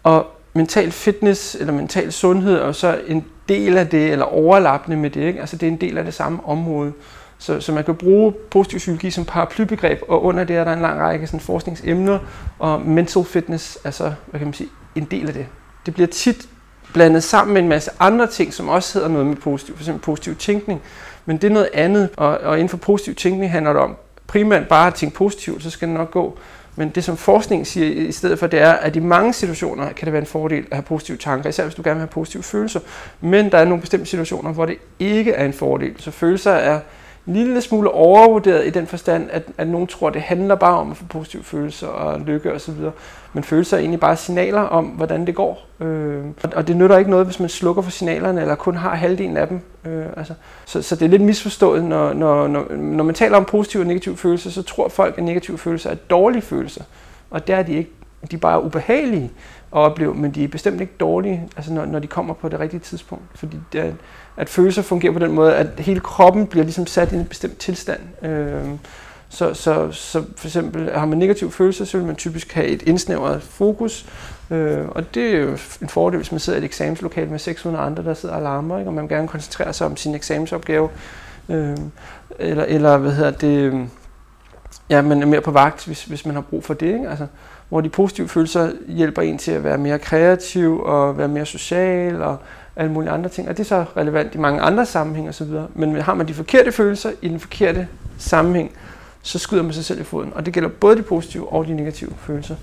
Og 0.03 0.27
mental 0.53 0.91
fitness 0.91 1.55
eller 1.55 1.73
mental 1.73 2.11
sundhed 2.11 2.55
er 2.55 2.71
så 2.71 2.99
en 3.07 3.25
del 3.49 3.77
af 3.77 3.87
det, 3.87 4.11
eller 4.11 4.25
overlappende 4.25 4.97
med 4.97 5.09
det. 5.09 5.21
Ikke? 5.21 5.39
Altså 5.39 5.55
det 5.57 5.67
er 5.67 5.71
en 5.71 5.81
del 5.81 5.97
af 5.97 6.03
det 6.03 6.13
samme 6.13 6.39
område. 6.45 6.93
Så, 7.37 7.61
så 7.61 7.71
man 7.71 7.83
kan 7.83 7.95
bruge 7.95 8.33
positiv 8.51 8.77
psykologi 8.77 9.11
som 9.11 9.25
paraplybegreb, 9.25 10.01
og 10.07 10.23
under 10.23 10.43
det 10.43 10.55
er 10.55 10.63
der 10.63 10.73
en 10.73 10.81
lang 10.81 10.99
række 10.99 11.27
sådan, 11.27 11.39
forskningsemner, 11.39 12.19
og 12.59 12.81
mental 12.81 13.23
fitness 13.23 13.77
er 13.83 13.91
så, 13.91 14.13
hvad 14.25 14.39
kan 14.39 14.47
man 14.47 14.53
sige, 14.53 14.69
en 14.95 15.07
del 15.11 15.27
af 15.27 15.33
det. 15.33 15.45
Det 15.85 15.93
bliver 15.93 16.07
tit 16.07 16.49
blandet 16.93 17.23
sammen 17.23 17.53
med 17.53 17.61
en 17.61 17.67
masse 17.67 17.91
andre 17.99 18.27
ting, 18.27 18.53
som 18.53 18.69
også 18.69 18.93
hedder 18.93 19.09
noget 19.09 19.27
med 19.27 19.35
positiv, 19.35 19.77
f.eks. 19.77 19.89
positiv 20.01 20.35
tænkning, 20.35 20.81
men 21.25 21.37
det 21.37 21.43
er 21.43 21.53
noget 21.53 21.69
andet, 21.73 22.09
og, 22.17 22.37
og 22.37 22.57
inden 22.57 22.69
for 22.69 22.77
positiv 22.77 23.15
tænkning 23.15 23.51
handler 23.51 23.73
det 23.73 23.81
om 23.81 23.95
primært 24.27 24.67
bare 24.67 24.87
at 24.87 24.93
tænke 24.93 25.15
positivt, 25.15 25.63
så 25.63 25.69
skal 25.69 25.87
det 25.87 25.95
nok 25.97 26.11
gå. 26.11 26.37
Men 26.79 26.89
det 26.89 27.03
som 27.03 27.17
forskningen 27.17 27.65
siger 27.65 28.07
i 28.07 28.11
stedet 28.11 28.39
for, 28.39 28.47
det 28.47 28.61
er, 28.61 28.71
at 28.71 28.95
i 28.95 28.99
mange 28.99 29.33
situationer 29.33 29.91
kan 29.91 30.05
det 30.05 30.13
være 30.13 30.21
en 30.21 30.27
fordel 30.27 30.65
at 30.71 30.77
have 30.77 30.83
positive 30.83 31.17
tanker, 31.17 31.49
især 31.49 31.63
hvis 31.63 31.75
du 31.75 31.81
gerne 31.83 31.95
vil 31.95 32.01
have 32.01 32.07
positive 32.07 32.43
følelser. 32.43 32.79
Men 33.21 33.51
der 33.51 33.57
er 33.57 33.65
nogle 33.65 33.81
bestemte 33.81 34.05
situationer, 34.05 34.53
hvor 34.53 34.65
det 34.65 34.77
ikke 34.99 35.31
er 35.31 35.45
en 35.45 35.53
fordel. 35.53 35.95
Så 35.97 36.11
følelser 36.11 36.51
er 36.51 36.79
en 37.29 37.35
lille 37.35 37.61
smule 37.61 37.91
overvurderet 37.91 38.67
i 38.67 38.69
den 38.69 38.87
forstand, 38.87 39.29
at, 39.31 39.43
at 39.57 39.67
nogen 39.67 39.87
tror, 39.87 40.07
at 40.07 40.13
det 40.13 40.21
handler 40.21 40.55
bare 40.55 40.77
om 40.77 40.91
at 40.91 40.97
få 40.97 41.05
positive 41.05 41.43
følelser 41.43 41.87
og 41.87 42.19
lykke 42.19 42.53
osv. 42.53 42.73
Men 43.33 43.43
følelser 43.43 43.77
er 43.77 43.81
egentlig 43.81 43.99
bare 43.99 44.15
signaler 44.15 44.61
om, 44.61 44.85
hvordan 44.85 45.27
det 45.27 45.35
går. 45.35 45.67
Øh, 45.79 46.23
og 46.55 46.67
det 46.67 46.77
nytter 46.77 46.97
ikke 46.97 47.11
noget, 47.11 47.25
hvis 47.25 47.39
man 47.39 47.49
slukker 47.49 47.81
for 47.81 47.91
signalerne, 47.91 48.41
eller 48.41 48.55
kun 48.55 48.75
har 48.75 48.95
halvdelen 48.95 49.37
af 49.37 49.47
dem. 49.47 49.59
Øh, 49.85 50.05
altså. 50.17 50.33
så, 50.65 50.81
så 50.81 50.95
det 50.95 51.05
er 51.05 51.09
lidt 51.09 51.21
misforstået, 51.21 51.83
når, 51.83 52.13
når, 52.13 52.47
når, 52.47 52.75
når 52.75 53.03
man 53.03 53.15
taler 53.15 53.37
om 53.37 53.45
positive 53.45 53.83
og 53.83 53.87
negative 53.87 54.17
følelser, 54.17 54.49
så 54.49 54.61
tror 54.61 54.89
folk, 54.89 55.17
at 55.17 55.23
negative 55.23 55.57
følelser 55.57 55.89
er 55.89 55.95
dårlige 55.95 56.41
følelser. 56.41 56.83
Og 57.29 57.47
det 57.47 57.55
er 57.55 57.63
de 57.63 57.75
ikke. 57.75 57.91
De 58.31 58.35
er 58.35 58.39
bare 58.39 58.63
ubehagelige 58.63 59.31
at 59.73 59.77
opleve, 59.77 60.13
men 60.13 60.31
de 60.31 60.43
er 60.43 60.47
bestemt 60.47 60.81
ikke 60.81 60.93
dårlige, 60.99 61.49
altså 61.57 61.73
når, 61.73 61.85
når 61.85 61.99
de 61.99 62.07
kommer 62.07 62.33
på 62.33 62.49
det 62.49 62.59
rigtige 62.59 62.79
tidspunkt. 62.79 63.23
Fordi 63.35 63.57
det 63.73 63.81
er, 63.81 63.91
at 64.37 64.49
følelser 64.49 64.81
fungerer 64.81 65.13
på 65.13 65.19
den 65.19 65.31
måde, 65.31 65.55
at 65.55 65.67
hele 65.77 65.99
kroppen 65.99 66.47
bliver 66.47 66.63
ligesom 66.63 66.87
sat 66.87 67.11
i 67.11 67.15
en 67.15 67.25
bestemt 67.25 67.57
tilstand. 67.57 68.25
Øh, 68.25 68.65
så, 69.29 69.53
så, 69.53 69.91
så 69.91 70.23
for 70.37 70.47
eksempel 70.47 70.91
har 70.91 71.05
man 71.05 71.17
negativ 71.17 71.51
følelse, 71.51 71.85
så 71.85 71.97
vil 71.97 72.07
man 72.07 72.15
typisk 72.15 72.53
have 72.53 72.67
et 72.67 72.81
indsnævret 72.81 73.41
fokus, 73.41 74.05
øh, 74.49 74.85
og 74.87 75.15
det 75.15 75.35
er 75.35 75.39
jo 75.39 75.57
en 75.81 75.89
fordel, 75.89 76.17
hvis 76.17 76.31
man 76.31 76.39
sidder 76.39 76.57
i 76.57 76.61
et 76.61 76.65
eksamenslokale 76.65 77.29
med 77.29 77.39
600 77.39 77.85
andre, 77.85 78.03
der 78.03 78.13
sidder 78.13 78.35
og 78.35 78.41
larmer, 78.41 78.79
ikke? 78.79 78.89
og 78.89 78.93
man 78.93 79.07
gerne 79.07 79.27
koncentrere 79.27 79.73
sig 79.73 79.87
om 79.87 79.97
sin 79.97 80.15
eksamensopgave. 80.15 80.89
Øh, 81.49 81.77
eller, 82.39 82.63
eller 82.63 82.97
hvad 82.97 83.11
hedder 83.11 83.31
det, 83.31 83.87
ja, 84.89 85.01
man 85.01 85.21
er 85.21 85.25
mere 85.25 85.41
på 85.41 85.51
vagt, 85.51 85.85
hvis, 85.85 86.03
hvis 86.03 86.25
man 86.25 86.35
har 86.35 86.41
brug 86.41 86.63
for 86.63 86.73
det. 86.73 86.93
Ikke? 86.93 87.09
Altså, 87.09 87.27
hvor 87.69 87.81
de 87.81 87.89
positive 87.89 88.27
følelser 88.27 88.71
hjælper 88.87 89.21
en 89.21 89.37
til 89.37 89.51
at 89.51 89.63
være 89.63 89.77
mere 89.77 89.99
kreativ 89.99 90.81
og 90.81 91.17
være 91.17 91.27
mere 91.27 91.45
social 91.45 92.21
og 92.21 92.37
alle 92.75 92.91
mulige 92.91 93.11
andre 93.11 93.29
ting. 93.29 93.49
Og 93.49 93.57
det 93.57 93.63
er 93.63 93.67
så 93.67 93.85
relevant 93.97 94.35
i 94.35 94.37
mange 94.37 94.61
andre 94.61 94.85
sammenhænge 94.85 95.29
osv. 95.29 95.47
Men 95.73 95.95
har 95.95 96.13
man 96.13 96.27
de 96.27 96.33
forkerte 96.33 96.71
følelser 96.71 97.11
i 97.21 97.27
den 97.27 97.39
forkerte 97.39 97.87
sammenhæng, 98.17 98.71
så 99.21 99.39
skyder 99.39 99.63
man 99.63 99.73
sig 99.73 99.85
selv 99.85 100.01
i 100.01 100.03
foden. 100.03 100.31
Og 100.35 100.45
det 100.45 100.53
gælder 100.53 100.69
både 100.69 100.97
de 100.97 101.01
positive 101.01 101.53
og 101.53 101.65
de 101.65 101.73
negative 101.73 102.11
følelser. 102.19 102.55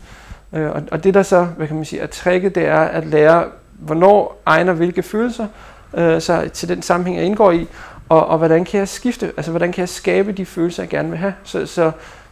Øh, 0.52 0.70
og 0.90 1.04
det 1.04 1.14
der 1.14 1.22
så, 1.22 1.44
hvad 1.44 1.66
kan 1.66 1.76
man 1.76 1.84
sige, 1.84 2.02
er 2.02 2.06
tricket, 2.06 2.54
det 2.54 2.66
er 2.66 2.80
at 2.80 3.06
lære, 3.06 3.44
hvornår 3.78 4.42
egner 4.46 4.72
hvilke 4.72 5.02
følelser 5.02 5.46
øh, 5.94 6.20
så 6.20 6.50
til 6.52 6.68
den 6.68 6.82
sammenhæng, 6.82 7.16
jeg 7.16 7.26
indgår 7.26 7.52
i, 7.52 7.68
og, 8.08 8.26
og 8.26 8.38
hvordan 8.38 8.64
kan 8.64 8.78
jeg 8.78 8.88
skifte, 8.88 9.32
altså 9.36 9.50
hvordan 9.50 9.72
kan 9.72 9.80
jeg 9.80 9.88
skabe 9.88 10.32
de 10.32 10.46
følelser, 10.46 10.82
jeg 10.82 10.90
gerne 10.90 11.08
vil 11.08 11.18
have. 11.18 11.34
Så, 11.44 11.66
så 11.66 11.90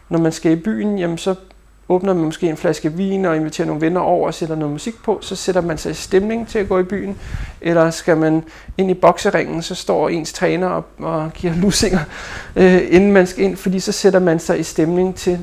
når 0.09 0.19
man 0.19 0.31
skal 0.31 0.51
i 0.51 0.55
byen, 0.55 0.99
jamen 0.99 1.17
så 1.17 1.35
åbner 1.89 2.13
man 2.13 2.23
måske 2.23 2.49
en 2.49 2.57
flaske 2.57 2.93
vin 2.93 3.25
og 3.25 3.35
inviterer 3.35 3.67
nogle 3.67 3.81
venner 3.81 4.01
over 4.01 4.27
og 4.27 4.33
sætter 4.33 4.55
noget 4.55 4.71
musik 4.71 5.03
på, 5.03 5.17
så 5.21 5.35
sætter 5.35 5.61
man 5.61 5.77
sig 5.77 5.91
i 5.91 5.93
stemning 5.93 6.47
til 6.47 6.59
at 6.59 6.69
gå 6.69 6.79
i 6.79 6.83
byen. 6.83 7.17
Eller 7.61 7.89
skal 7.89 8.17
man 8.17 8.43
ind 8.77 8.91
i 8.91 8.93
bokseringen, 8.93 9.61
så 9.61 9.75
står 9.75 10.09
ens 10.09 10.33
træner 10.33 10.67
og, 10.67 10.85
og 10.99 11.31
giver 11.33 11.53
lusinger, 11.63 11.99
øh, 12.55 12.81
inden 12.89 13.11
man 13.11 13.27
skal 13.27 13.43
ind, 13.43 13.57
fordi 13.57 13.79
så 13.79 13.91
sætter 13.91 14.19
man 14.19 14.39
sig 14.39 14.59
i 14.59 14.63
stemning 14.63 15.15
til 15.15 15.39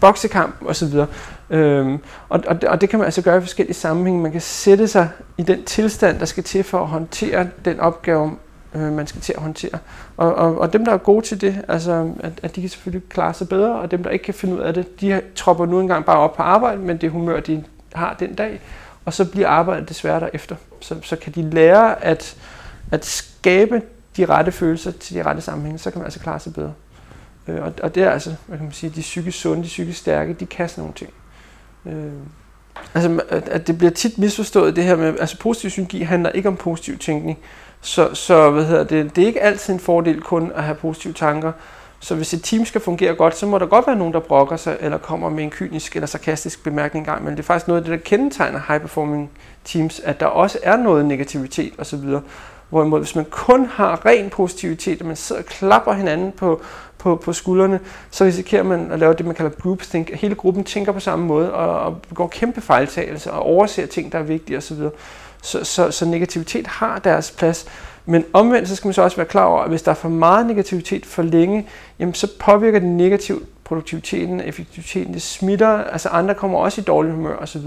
boksekamp 0.00 0.54
osv. 0.66 0.94
Øhm, 1.50 1.98
og, 2.28 2.40
og, 2.46 2.56
og 2.66 2.80
det 2.80 2.88
kan 2.88 2.98
man 2.98 3.06
altså 3.06 3.22
gøre 3.22 3.38
i 3.38 3.40
forskellige 3.40 3.74
sammenhænge. 3.74 4.22
Man 4.22 4.32
kan 4.32 4.40
sætte 4.40 4.88
sig 4.88 5.08
i 5.38 5.42
den 5.42 5.64
tilstand, 5.64 6.18
der 6.18 6.24
skal 6.24 6.44
til 6.44 6.64
for 6.64 6.80
at 6.80 6.86
håndtere 6.86 7.48
den 7.64 7.80
opgave, 7.80 8.36
øh, 8.74 8.92
man 8.92 9.06
skal 9.06 9.20
til 9.20 9.32
at 9.36 9.42
håndtere. 9.42 9.78
Og, 10.16 10.34
og, 10.34 10.58
og 10.58 10.72
dem, 10.72 10.84
der 10.84 10.92
er 10.92 10.98
gode 10.98 11.26
til 11.26 11.40
det, 11.40 11.64
altså, 11.68 12.12
at, 12.20 12.32
at 12.42 12.56
de 12.56 12.60
kan 12.60 12.70
selvfølgelig 12.70 13.08
klare 13.08 13.34
sig 13.34 13.48
bedre, 13.48 13.78
og 13.78 13.90
dem, 13.90 14.02
der 14.02 14.10
ikke 14.10 14.24
kan 14.24 14.34
finde 14.34 14.54
ud 14.54 14.60
af 14.60 14.74
det, 14.74 15.00
de 15.00 15.20
tropper 15.34 15.66
nu 15.66 15.80
engang 15.80 16.04
bare 16.04 16.18
op 16.18 16.36
på 16.36 16.42
arbejde, 16.42 16.80
men 16.80 16.96
det 16.96 17.10
humør, 17.10 17.40
de 17.40 17.64
har 17.94 18.16
den 18.20 18.34
dag, 18.34 18.60
og 19.04 19.14
så 19.14 19.30
bliver 19.30 19.48
arbejdet 19.48 19.88
desværre 19.88 20.20
derefter. 20.20 20.56
Så, 20.80 20.96
så 21.02 21.16
kan 21.16 21.32
de 21.32 21.50
lære 21.50 22.04
at, 22.04 22.36
at 22.90 23.04
skabe 23.04 23.82
de 24.16 24.26
rette 24.26 24.52
følelser 24.52 24.90
til 24.90 25.14
de 25.14 25.22
rette 25.22 25.42
sammenhænge, 25.42 25.78
så 25.78 25.90
kan 25.90 25.98
man 25.98 26.06
altså 26.06 26.20
klare 26.20 26.40
sig 26.40 26.54
bedre. 26.54 26.72
Øh, 27.48 27.62
og, 27.62 27.72
og 27.82 27.94
det 27.94 28.02
er 28.02 28.10
altså, 28.10 28.34
hvad 28.46 28.58
kan 28.58 28.64
man 28.64 28.72
sige, 28.72 28.90
de 28.90 29.00
psykisk 29.00 29.40
sunde, 29.40 29.62
de 29.62 29.68
psykisk 29.68 29.98
stærke, 29.98 30.32
de 30.32 30.46
kan 30.46 30.68
sådan 30.68 30.82
nogle 30.82 30.94
ting. 30.94 31.10
Øh, 31.86 32.12
altså, 32.94 33.20
at 33.30 33.66
det 33.66 33.78
bliver 33.78 33.90
tit 33.90 34.18
misforstået 34.18 34.76
det 34.76 34.84
her 34.84 34.96
med, 34.96 35.14
altså 35.20 35.38
positiv 35.38 35.68
psykologi 35.68 36.02
handler 36.02 36.30
ikke 36.30 36.48
om 36.48 36.56
positiv 36.56 36.98
tænkning. 36.98 37.38
Så, 37.80 38.14
så 38.14 38.50
hvad 38.50 38.64
hedder 38.64 38.84
det, 38.84 39.16
det 39.16 39.22
er 39.22 39.26
ikke 39.26 39.42
altid 39.42 39.74
en 39.74 39.80
fordel 39.80 40.20
kun 40.20 40.52
at 40.54 40.62
have 40.62 40.74
positive 40.74 41.12
tanker. 41.12 41.52
Så 42.00 42.14
hvis 42.14 42.34
et 42.34 42.44
team 42.44 42.64
skal 42.64 42.80
fungere 42.80 43.14
godt, 43.14 43.36
så 43.36 43.46
må 43.46 43.58
der 43.58 43.66
godt 43.66 43.86
være 43.86 43.96
nogen, 43.96 44.12
der 44.12 44.20
brokker 44.20 44.56
sig, 44.56 44.76
eller 44.80 44.98
kommer 44.98 45.28
med 45.28 45.44
en 45.44 45.50
kynisk 45.50 45.96
eller 45.96 46.06
sarkastisk 46.06 46.64
bemærkning 46.64 47.02
engang, 47.02 47.24
men 47.24 47.32
det 47.32 47.38
er 47.38 47.44
faktisk 47.44 47.68
noget 47.68 47.80
af 47.80 47.84
det, 47.84 47.92
der 47.92 48.04
kendetegner 48.04 48.60
high-performing 48.60 49.30
teams, 49.64 50.00
at 50.00 50.20
der 50.20 50.26
også 50.26 50.58
er 50.62 50.76
noget 50.76 51.04
negativitet 51.04 51.72
osv. 51.78 52.04
Hvorimod 52.68 53.00
hvis 53.00 53.16
man 53.16 53.24
kun 53.30 53.66
har 53.66 54.06
ren 54.06 54.30
positivitet, 54.30 55.00
og 55.00 55.06
man 55.06 55.16
sidder 55.16 55.42
og 55.42 55.46
klapper 55.46 55.92
hinanden 55.92 56.32
på, 56.32 56.60
på, 56.98 57.16
på 57.16 57.32
skuldrene, 57.32 57.80
så 58.10 58.24
risikerer 58.24 58.62
man 58.62 58.92
at 58.92 58.98
lave 58.98 59.14
det, 59.14 59.26
man 59.26 59.34
kalder 59.34 59.50
groupthink. 59.50 60.10
Hele 60.14 60.34
gruppen 60.34 60.64
tænker 60.64 60.92
på 60.92 61.00
samme 61.00 61.26
måde 61.26 61.52
og, 61.52 61.80
og 61.80 62.02
begår 62.02 62.28
kæmpe 62.28 62.60
fejltagelser 62.60 63.30
og 63.30 63.42
overser 63.42 63.86
ting, 63.86 64.12
der 64.12 64.18
er 64.18 64.22
vigtige 64.22 64.56
osv. 64.58 64.78
Så, 65.42 65.64
så, 65.64 65.90
så 65.90 66.06
negativitet 66.06 66.66
har 66.66 66.98
deres 66.98 67.30
plads. 67.30 67.66
Men 68.06 68.24
omvendt 68.32 68.68
så 68.68 68.76
skal 68.76 68.88
man 68.88 68.94
så 68.94 69.02
også 69.02 69.16
være 69.16 69.26
klar 69.26 69.44
over, 69.44 69.62
at 69.62 69.68
hvis 69.68 69.82
der 69.82 69.90
er 69.90 69.94
for 69.94 70.08
meget 70.08 70.46
negativitet 70.46 71.06
for 71.06 71.22
længe, 71.22 71.66
jamen 71.98 72.14
så 72.14 72.28
påvirker 72.38 72.78
det 72.78 72.88
negativt 72.88 73.48
produktiviteten, 73.64 74.40
effektiviteten, 74.40 75.14
det 75.14 75.22
smitter, 75.22 75.68
altså 75.68 76.08
andre 76.08 76.34
kommer 76.34 76.58
også 76.58 76.80
i 76.80 76.84
dårlig 76.84 77.12
humør 77.12 77.36
osv. 77.36 77.62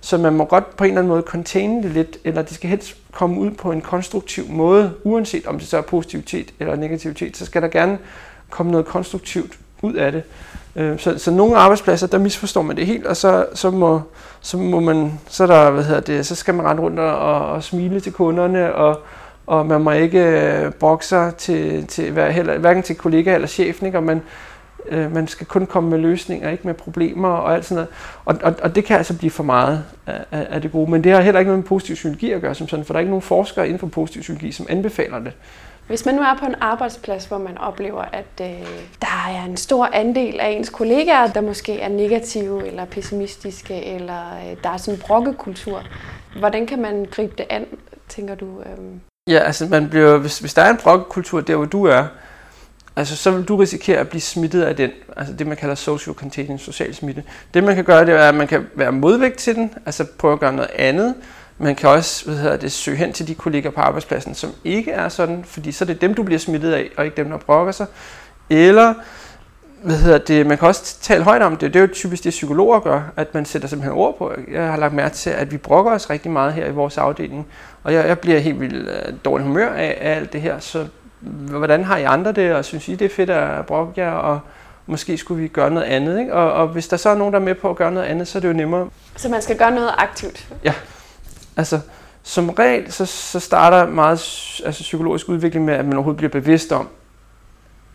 Så 0.00 0.18
man 0.18 0.32
må 0.32 0.44
godt 0.44 0.76
på 0.76 0.84
en 0.84 0.90
eller 0.90 1.00
anden 1.00 1.08
måde 1.08 1.22
containe 1.22 1.82
det 1.82 1.90
lidt, 1.90 2.18
eller 2.24 2.42
det 2.42 2.54
skal 2.54 2.70
helst 2.70 2.96
komme 3.12 3.40
ud 3.40 3.50
på 3.50 3.72
en 3.72 3.80
konstruktiv 3.80 4.44
måde, 4.48 4.94
uanset 5.04 5.46
om 5.46 5.58
det 5.58 5.68
så 5.68 5.76
er 5.76 5.82
positivitet 5.82 6.54
eller 6.60 6.76
negativitet, 6.76 7.36
så 7.36 7.46
skal 7.46 7.62
der 7.62 7.68
gerne 7.68 7.98
komme 8.50 8.72
noget 8.72 8.86
konstruktivt 8.86 9.58
ud 9.82 9.94
af 9.94 10.12
det. 10.12 10.22
Øh, 10.76 10.98
så, 10.98 11.18
så 11.18 11.30
nogle 11.30 11.56
arbejdspladser, 11.56 12.06
der 12.06 12.18
misforstår 12.18 12.62
man 12.62 12.76
det 12.76 12.86
helt, 12.86 13.06
og 13.06 13.16
så, 13.16 13.46
så, 13.54 13.70
må, 13.70 14.00
så 14.40 14.58
må 14.58 14.80
man, 14.80 15.20
så, 15.28 15.46
der, 15.46 15.70
hvad 15.70 15.84
hedder 15.84 16.00
det, 16.00 16.26
så 16.26 16.34
skal 16.34 16.54
man 16.54 16.66
rende 16.66 16.82
rundt 16.82 16.98
og, 16.98 17.46
og 17.52 17.62
smile 17.62 18.00
til 18.00 18.12
kunderne, 18.12 18.74
og, 18.74 19.00
og 19.46 19.66
man 19.66 19.80
må 19.80 19.90
ikke 19.90 20.20
øh, 20.20 20.72
bokse 20.72 21.30
til, 21.30 21.86
til 21.86 22.32
heller, 22.32 22.58
hverken 22.58 22.82
til 22.82 22.96
kollega 22.96 23.34
eller 23.34 23.48
chefen, 23.48 23.86
ikke? 23.86 23.98
og 23.98 24.04
man, 24.04 24.22
øh, 24.88 25.14
man 25.14 25.28
skal 25.28 25.46
kun 25.46 25.66
komme 25.66 25.90
med 25.90 25.98
løsninger, 25.98 26.50
ikke 26.50 26.66
med 26.66 26.74
problemer 26.74 27.28
og 27.28 27.54
alt 27.54 27.64
sådan 27.64 27.74
noget. 27.74 27.88
Og, 28.24 28.36
og, 28.42 28.54
og 28.62 28.74
det 28.74 28.84
kan 28.84 28.96
altså 28.96 29.18
blive 29.18 29.30
for 29.30 29.44
meget 29.44 29.84
af, 30.06 30.24
af 30.30 30.62
det 30.62 30.72
gode, 30.72 30.90
men 30.90 31.04
det 31.04 31.12
har 31.12 31.20
heller 31.20 31.38
ikke 31.38 31.48
noget 31.48 31.64
med 31.64 31.68
positiv 31.68 31.94
psykologi 31.94 32.32
at 32.32 32.40
gøre, 32.40 32.54
som 32.54 32.68
sådan, 32.68 32.84
for 32.84 32.92
der 32.92 32.98
er 32.98 33.00
ikke 33.00 33.10
nogen 33.10 33.22
forskere 33.22 33.66
inden 33.66 33.78
for 33.78 33.86
positiv 33.86 34.22
psykologi, 34.22 34.52
som 34.52 34.66
anbefaler 34.68 35.18
det. 35.18 35.32
Hvis 35.88 36.06
man 36.06 36.14
nu 36.14 36.22
er 36.22 36.36
på 36.40 36.46
en 36.46 36.54
arbejdsplads, 36.60 37.24
hvor 37.24 37.38
man 37.38 37.58
oplever, 37.58 38.02
at 38.02 38.40
øh, 38.40 38.66
der 39.00 39.28
er 39.28 39.44
en 39.44 39.56
stor 39.56 39.86
andel 39.92 40.40
af 40.40 40.48
ens 40.48 40.68
kollegaer, 40.70 41.26
der 41.26 41.40
måske 41.40 41.80
er 41.80 41.88
negative 41.88 42.66
eller 42.66 42.84
pessimistiske, 42.84 43.84
eller 43.84 44.22
øh, 44.36 44.56
der 44.62 44.70
er 44.70 44.76
sådan 44.76 44.94
en 44.94 45.00
brokkekultur, 45.06 45.82
hvordan 46.38 46.66
kan 46.66 46.82
man 46.82 47.06
gribe 47.10 47.34
det 47.38 47.46
an, 47.50 47.66
tænker 48.08 48.34
du? 48.34 48.60
Øh? 48.60 48.78
Ja, 49.28 49.38
altså 49.38 49.66
man 49.66 49.88
bliver, 49.88 50.18
hvis, 50.18 50.38
hvis 50.38 50.54
der 50.54 50.62
er 50.62 50.70
en 50.70 50.76
brokkekultur 50.76 51.40
der, 51.40 51.56
hvor 51.56 51.64
du 51.64 51.84
er, 51.84 52.06
altså 52.96 53.16
så 53.16 53.30
vil 53.30 53.44
du 53.44 53.56
risikere 53.56 53.98
at 53.98 54.08
blive 54.08 54.20
smittet 54.20 54.62
af 54.62 54.76
den, 54.76 54.90
altså 55.16 55.34
det 55.34 55.46
man 55.46 55.56
kalder 55.56 55.74
social 55.74 56.14
contagion, 56.14 56.58
social 56.58 56.94
smitte. 56.94 57.24
Det 57.54 57.64
man 57.64 57.74
kan 57.74 57.84
gøre, 57.84 58.06
det 58.06 58.14
er, 58.14 58.28
at 58.28 58.34
man 58.34 58.46
kan 58.46 58.66
være 58.74 58.92
modvægt 58.92 59.38
til 59.38 59.54
den, 59.54 59.74
altså 59.86 60.06
prøve 60.18 60.32
at 60.32 60.40
gøre 60.40 60.52
noget 60.52 60.70
andet, 60.74 61.14
man 61.58 61.74
kan 61.74 61.88
også 61.88 62.24
hvad 62.24 62.36
hedder 62.36 62.56
det, 62.56 62.72
søge 62.72 62.96
hen 62.96 63.12
til 63.12 63.28
de 63.28 63.34
kolleger 63.34 63.70
på 63.70 63.80
arbejdspladsen, 63.80 64.34
som 64.34 64.50
ikke 64.64 64.90
er 64.90 65.08
sådan, 65.08 65.44
fordi 65.44 65.72
så 65.72 65.84
er 65.84 65.86
det 65.86 66.00
dem, 66.00 66.14
du 66.14 66.22
bliver 66.22 66.38
smittet 66.38 66.72
af, 66.72 66.90
og 66.96 67.04
ikke 67.04 67.16
dem, 67.16 67.30
der 67.30 67.36
brokker 67.36 67.72
sig. 67.72 67.86
Eller 68.50 68.94
hvad 69.82 69.96
hedder 69.96 70.18
det, 70.18 70.46
man 70.46 70.58
kan 70.58 70.68
også 70.68 71.00
tale 71.00 71.24
højt 71.24 71.42
om 71.42 71.56
det. 71.56 71.74
Det 71.74 71.80
er 71.80 71.86
jo 71.86 71.92
typisk 71.92 72.24
det, 72.24 72.30
psykologer 72.30 72.80
gør, 72.80 73.02
at 73.16 73.34
man 73.34 73.44
sætter 73.44 73.68
simpelthen 73.68 73.98
ord 73.98 74.18
på. 74.18 74.32
Jeg 74.52 74.66
har 74.66 74.76
lagt 74.76 74.94
mærke 74.94 75.14
til, 75.14 75.30
at 75.30 75.52
vi 75.52 75.56
brokker 75.56 75.92
os 75.92 76.10
rigtig 76.10 76.30
meget 76.30 76.52
her 76.52 76.66
i 76.66 76.70
vores 76.70 76.98
afdeling, 76.98 77.46
og 77.84 77.92
jeg, 77.92 78.08
jeg 78.08 78.18
bliver 78.18 78.38
helt 78.38 78.60
vildt 78.60 78.88
uh, 78.88 79.14
dårlig 79.24 79.46
humør 79.46 79.68
af, 79.68 79.98
af 80.00 80.16
alt 80.16 80.32
det 80.32 80.40
her. 80.40 80.58
Så 80.58 80.86
hvordan 81.20 81.84
har 81.84 81.96
I 81.96 82.02
andre 82.02 82.32
det, 82.32 82.54
og 82.54 82.64
synes 82.64 82.88
I, 82.88 82.94
det 82.94 83.04
er 83.04 83.14
fedt 83.14 83.30
at 83.30 83.66
brokke 83.66 84.00
jer, 84.00 84.10
og 84.10 84.40
måske 84.86 85.18
skulle 85.18 85.42
vi 85.42 85.48
gøre 85.48 85.70
noget 85.70 85.86
andet. 85.86 86.20
Ikke? 86.20 86.34
Og, 86.34 86.52
og 86.52 86.68
hvis 86.68 86.88
der 86.88 86.96
så 86.96 87.08
er 87.08 87.14
nogen, 87.14 87.34
der 87.34 87.40
er 87.40 87.44
med 87.44 87.54
på 87.54 87.70
at 87.70 87.76
gøre 87.76 87.92
noget 87.92 88.06
andet, 88.06 88.28
så 88.28 88.38
er 88.38 88.40
det 88.40 88.48
jo 88.48 88.52
nemmere. 88.52 88.88
Så 89.16 89.28
man 89.28 89.42
skal 89.42 89.58
gøre 89.58 89.70
noget 89.70 89.90
aktivt? 89.98 90.48
Ja. 90.64 90.74
Altså, 91.58 91.80
som 92.22 92.50
regel, 92.50 92.92
så, 92.92 93.06
så 93.06 93.40
starter 93.40 93.86
meget 93.86 94.18
altså, 94.64 94.82
psykologisk 94.82 95.28
udvikling 95.28 95.64
med, 95.64 95.74
at 95.74 95.84
man 95.84 95.94
overhovedet 95.94 96.16
bliver 96.16 96.30
bevidst 96.30 96.72
om 96.72 96.88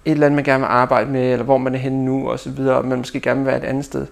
et 0.05 0.11
eller 0.11 0.25
andet, 0.25 0.35
man 0.35 0.45
gerne 0.45 0.59
vil 0.59 0.67
arbejde 0.69 1.11
med, 1.11 1.31
eller 1.31 1.45
hvor 1.45 1.57
man 1.57 1.75
er 1.75 1.79
henne 1.79 2.05
nu, 2.05 2.29
og 2.29 2.39
så 2.39 2.49
videre, 2.49 2.77
og 2.77 2.85
man 2.85 2.97
måske 2.97 3.19
gerne 3.19 3.39
vil 3.39 3.47
være 3.47 3.57
et 3.57 3.63
andet 3.63 3.85
sted. 3.85 4.07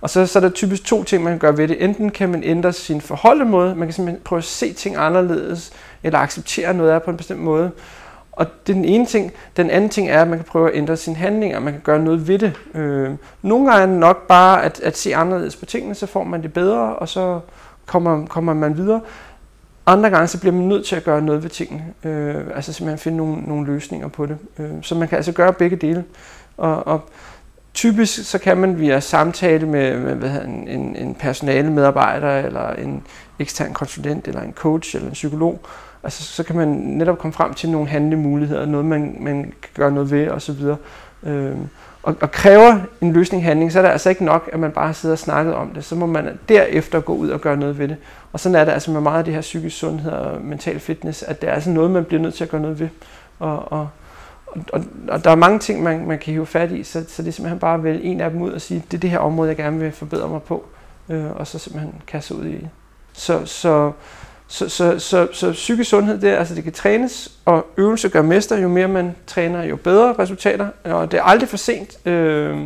Og 0.00 0.10
så, 0.10 0.26
så 0.26 0.38
er 0.38 0.40
der 0.40 0.50
typisk 0.50 0.84
to 0.84 1.04
ting, 1.04 1.24
man 1.24 1.32
kan 1.32 1.38
gøre 1.38 1.58
ved 1.58 1.68
det. 1.68 1.84
Enten 1.84 2.10
kan 2.10 2.28
man 2.28 2.44
ændre 2.44 2.72
sin 2.72 3.00
forholdemåde, 3.00 3.74
man 3.74 3.88
kan 3.88 3.92
simpelthen 3.92 4.22
prøve 4.24 4.38
at 4.38 4.44
se 4.44 4.72
ting 4.72 4.96
anderledes, 4.96 5.72
eller 6.02 6.18
acceptere 6.18 6.74
noget 6.74 6.90
af 6.90 7.02
på 7.02 7.10
en 7.10 7.16
bestemt 7.16 7.40
måde. 7.40 7.70
Og 8.32 8.46
det 8.66 8.72
er 8.72 8.76
den 8.76 8.84
ene 8.84 9.06
ting. 9.06 9.32
Den 9.56 9.70
anden 9.70 9.90
ting 9.90 10.08
er, 10.08 10.22
at 10.22 10.28
man 10.28 10.38
kan 10.38 10.44
prøve 10.44 10.70
at 10.70 10.76
ændre 10.76 10.96
sine 10.96 11.16
handlinger, 11.16 11.60
man 11.60 11.72
kan 11.72 11.82
gøre 11.82 11.98
noget 11.98 12.28
ved 12.28 12.38
det. 12.38 12.52
Øh, 12.74 13.10
nogle 13.42 13.70
gange 13.70 13.82
er 13.82 13.86
det 13.86 13.96
nok 13.96 14.26
bare 14.26 14.64
at, 14.64 14.80
at 14.80 14.96
se 14.96 15.14
anderledes 15.14 15.56
på 15.56 15.66
tingene, 15.66 15.94
så 15.94 16.06
får 16.06 16.24
man 16.24 16.42
det 16.42 16.52
bedre, 16.52 16.96
og 16.96 17.08
så 17.08 17.40
kommer, 17.86 18.26
kommer 18.26 18.54
man 18.54 18.76
videre. 18.76 19.00
Andre 19.86 20.10
gange 20.10 20.26
så 20.26 20.40
bliver 20.40 20.52
man 20.52 20.64
nødt 20.64 20.86
til 20.86 20.96
at 20.96 21.04
gøre 21.04 21.22
noget 21.22 21.42
ved 21.42 21.50
tingene, 21.50 21.84
øh, 22.04 22.44
altså 22.54 22.72
simpelthen 22.72 22.98
finde 22.98 23.16
nogle, 23.16 23.42
nogle 23.42 23.66
løsninger 23.66 24.08
på 24.08 24.26
det. 24.26 24.38
Øh, 24.58 24.70
så 24.82 24.94
man 24.94 25.08
kan 25.08 25.16
altså 25.16 25.32
gøre 25.32 25.52
begge 25.52 25.76
dele. 25.76 26.04
Og, 26.56 26.86
og 26.86 27.00
typisk 27.74 28.30
så 28.30 28.38
kan 28.38 28.56
man 28.56 28.78
via 28.78 29.00
samtale 29.00 29.66
med, 29.66 29.98
med 29.98 30.14
hvad 30.14 30.28
hedder, 30.28 30.46
en, 30.46 30.68
en, 30.68 30.96
en 30.96 31.14
personale 31.14 31.72
medarbejder, 31.72 32.38
eller 32.38 32.72
en 32.72 33.02
ekstern 33.38 33.72
konsulent, 33.72 34.28
eller 34.28 34.42
en 34.42 34.52
coach, 34.52 34.96
eller 34.96 35.08
en 35.08 35.14
psykolog, 35.14 35.60
altså 36.04 36.22
så 36.22 36.42
kan 36.42 36.56
man 36.56 36.68
netop 36.68 37.18
komme 37.18 37.32
frem 37.32 37.54
til 37.54 37.70
nogle 37.70 37.88
handlemuligheder, 37.88 38.66
noget 38.66 38.86
man, 38.86 39.16
man 39.20 39.42
kan 39.42 39.70
gøre 39.74 39.92
noget 39.92 40.10
ved 40.10 40.28
osv. 40.28 40.62
Øh, 41.22 41.56
og, 42.04 42.16
og 42.20 42.30
kræver 42.30 42.80
en 43.00 43.12
løsning 43.12 43.44
handling, 43.44 43.72
så 43.72 43.78
er 43.78 43.82
det 43.82 43.90
altså 43.90 44.08
ikke 44.08 44.24
nok, 44.24 44.50
at 44.52 44.58
man 44.60 44.72
bare 44.72 44.94
sidder 44.94 45.14
og 45.14 45.18
snakker 45.18 45.52
om 45.52 45.68
det. 45.68 45.84
Så 45.84 45.94
må 45.94 46.06
man 46.06 46.38
derefter 46.48 47.00
gå 47.00 47.14
ud 47.14 47.28
og 47.28 47.40
gøre 47.40 47.56
noget 47.56 47.78
ved 47.78 47.88
det. 47.88 47.96
Og 48.32 48.40
sådan 48.40 48.56
er 48.56 48.64
det 48.64 48.72
altså 48.72 48.90
med 48.90 49.00
meget 49.00 49.18
af 49.18 49.24
det 49.24 49.34
her 49.34 49.40
psykisk 49.40 49.76
sundhed 49.78 50.12
og 50.12 50.40
mental 50.40 50.80
fitness, 50.80 51.22
at 51.22 51.40
det 51.40 51.48
er 51.48 51.52
altså 51.52 51.70
noget, 51.70 51.90
man 51.90 52.04
bliver 52.04 52.22
nødt 52.22 52.34
til 52.34 52.44
at 52.44 52.50
gøre 52.50 52.60
noget 52.60 52.80
ved. 52.80 52.88
Og, 53.38 53.72
og, 53.72 53.88
og, 54.72 54.84
og 55.08 55.24
der 55.24 55.30
er 55.30 55.34
mange 55.34 55.58
ting, 55.58 55.82
man, 55.82 56.06
man 56.06 56.18
kan 56.18 56.32
hive 56.32 56.46
fat 56.46 56.70
i, 56.70 56.82
så, 56.82 57.04
så 57.08 57.22
det 57.22 57.28
er 57.28 57.32
simpelthen 57.32 57.58
bare 57.58 57.74
at 57.74 57.84
vælge 57.84 58.02
en 58.02 58.20
af 58.20 58.30
dem 58.30 58.42
ud 58.42 58.50
og 58.50 58.60
sige, 58.60 58.84
det 58.90 58.96
er 58.96 59.00
det 59.00 59.10
her 59.10 59.18
område, 59.18 59.48
jeg 59.48 59.56
gerne 59.56 59.78
vil 59.78 59.92
forbedre 59.92 60.28
mig 60.28 60.42
på. 60.42 60.64
Øh, 61.08 61.36
og 61.36 61.46
så 61.46 61.58
simpelthen 61.58 61.94
kaste 62.06 62.34
ud 62.34 62.44
i 62.44 62.52
det. 62.52 62.68
Så, 63.12 63.46
så 63.46 63.92
så, 64.54 64.68
så, 64.68 64.98
så, 64.98 65.28
så 65.32 65.52
psykisk 65.52 65.90
sundhed, 65.90 66.20
det, 66.20 66.30
er, 66.30 66.36
altså, 66.36 66.54
det 66.54 66.64
kan 66.64 66.72
trænes, 66.72 67.32
og 67.44 67.66
øvelse 67.76 68.08
gør 68.08 68.22
mester. 68.22 68.58
Jo 68.58 68.68
mere 68.68 68.88
man 68.88 69.16
træner, 69.26 69.62
jo 69.62 69.76
bedre 69.76 70.14
resultater. 70.18 70.68
Og 70.84 71.12
det 71.12 71.18
er 71.18 71.22
aldrig 71.22 71.48
for 71.48 71.56
sent, 71.56 72.06
øh, 72.06 72.56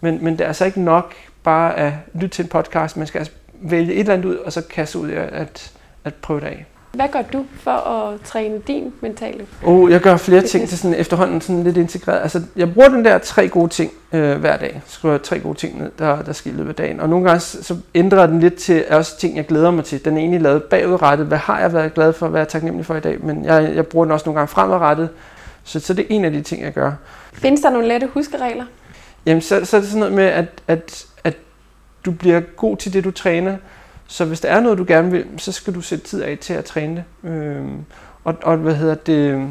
men, 0.00 0.24
men 0.24 0.32
det 0.32 0.40
er 0.40 0.46
altså 0.46 0.64
ikke 0.64 0.80
nok 0.80 1.14
bare 1.42 1.78
at 1.78 1.92
lytte 2.14 2.28
til 2.28 2.42
en 2.42 2.48
podcast. 2.48 2.96
Man 2.96 3.06
skal 3.06 3.18
altså 3.18 3.34
vælge 3.52 3.92
et 3.94 4.00
eller 4.00 4.14
andet 4.14 4.24
ud, 4.24 4.36
og 4.36 4.52
så 4.52 4.62
kaste 4.62 4.98
ud 4.98 5.10
at, 5.10 5.72
at 6.04 6.14
prøve 6.14 6.40
det 6.40 6.46
af. 6.46 6.66
Hvad 6.94 7.08
gør 7.12 7.22
du 7.22 7.44
for 7.60 7.70
at 7.70 8.20
træne 8.20 8.58
din 8.58 8.92
mentale? 9.00 9.46
Oh, 9.64 9.90
jeg 9.90 10.00
gør 10.00 10.16
flere 10.16 10.42
ting 10.42 10.68
til 10.68 10.78
sådan 10.78 10.94
efterhånden 10.94 11.40
sådan 11.40 11.62
lidt 11.62 11.76
integreret. 11.76 12.22
Altså, 12.22 12.42
jeg 12.56 12.74
bruger 12.74 12.88
den 12.88 13.04
der 13.04 13.18
tre 13.18 13.48
gode 13.48 13.68
ting 13.68 13.92
øh, 14.12 14.40
hver 14.40 14.56
dag. 14.56 14.70
Jeg 14.74 14.82
skriver 14.86 15.18
tre 15.18 15.38
gode 15.38 15.58
ting 15.58 15.78
ned, 15.78 15.90
der, 15.98 16.22
der 16.22 16.32
sker 16.32 16.50
i 16.50 16.54
løbet 16.54 16.68
af 16.68 16.74
dagen. 16.74 17.00
Og 17.00 17.08
nogle 17.08 17.24
gange 17.24 17.40
så 17.40 17.76
ændrer 17.94 18.26
den 18.26 18.40
lidt 18.40 18.54
til 18.54 18.84
også 18.90 19.18
ting, 19.18 19.36
jeg 19.36 19.46
glæder 19.46 19.70
mig 19.70 19.84
til. 19.84 20.04
Den 20.04 20.14
er 20.14 20.18
egentlig 20.18 20.40
lavet 20.40 20.62
bagudrettet. 20.62 21.26
Hvad 21.26 21.38
har 21.38 21.60
jeg 21.60 21.72
været 21.72 21.94
glad 21.94 22.12
for, 22.12 22.28
hvad 22.28 22.40
er 22.40 22.42
jeg 22.42 22.48
taknemmelig 22.48 22.86
for 22.86 22.94
i 22.96 23.00
dag? 23.00 23.24
Men 23.24 23.44
jeg, 23.44 23.72
jeg 23.74 23.86
bruger 23.86 24.04
den 24.04 24.12
også 24.12 24.26
nogle 24.26 24.38
gange 24.38 24.48
fremadrettet. 24.48 25.08
Så, 25.64 25.80
så 25.80 25.94
det 25.94 26.02
er 26.02 26.06
en 26.10 26.24
af 26.24 26.32
de 26.32 26.42
ting, 26.42 26.62
jeg 26.62 26.72
gør. 26.72 26.92
Findes 27.32 27.60
der 27.60 27.70
nogle 27.70 27.88
lette 27.88 28.06
huskeregler? 28.06 28.64
Jamen, 29.26 29.42
så, 29.42 29.64
så 29.64 29.76
er 29.76 29.80
det 29.80 29.88
sådan 29.88 30.00
noget 30.00 30.14
med, 30.14 30.24
at, 30.24 30.48
at, 30.68 31.06
at 31.24 31.36
du 32.04 32.10
bliver 32.10 32.40
god 32.40 32.76
til 32.76 32.92
det, 32.92 33.04
du 33.04 33.10
træner. 33.10 33.56
Så 34.06 34.24
hvis 34.24 34.40
der 34.40 34.48
er 34.48 34.60
noget, 34.60 34.78
du 34.78 34.84
gerne 34.88 35.10
vil, 35.10 35.26
så 35.36 35.52
skal 35.52 35.74
du 35.74 35.80
sætte 35.80 36.04
tid 36.04 36.22
af 36.22 36.38
til 36.38 36.54
at 36.54 36.64
træne 36.64 37.04
det. 37.22 37.30
Øh, 37.30 37.64
og, 38.24 38.34
og 38.42 38.56
hvad 38.56 38.74
hedder 38.74 38.94
det? 38.94 39.48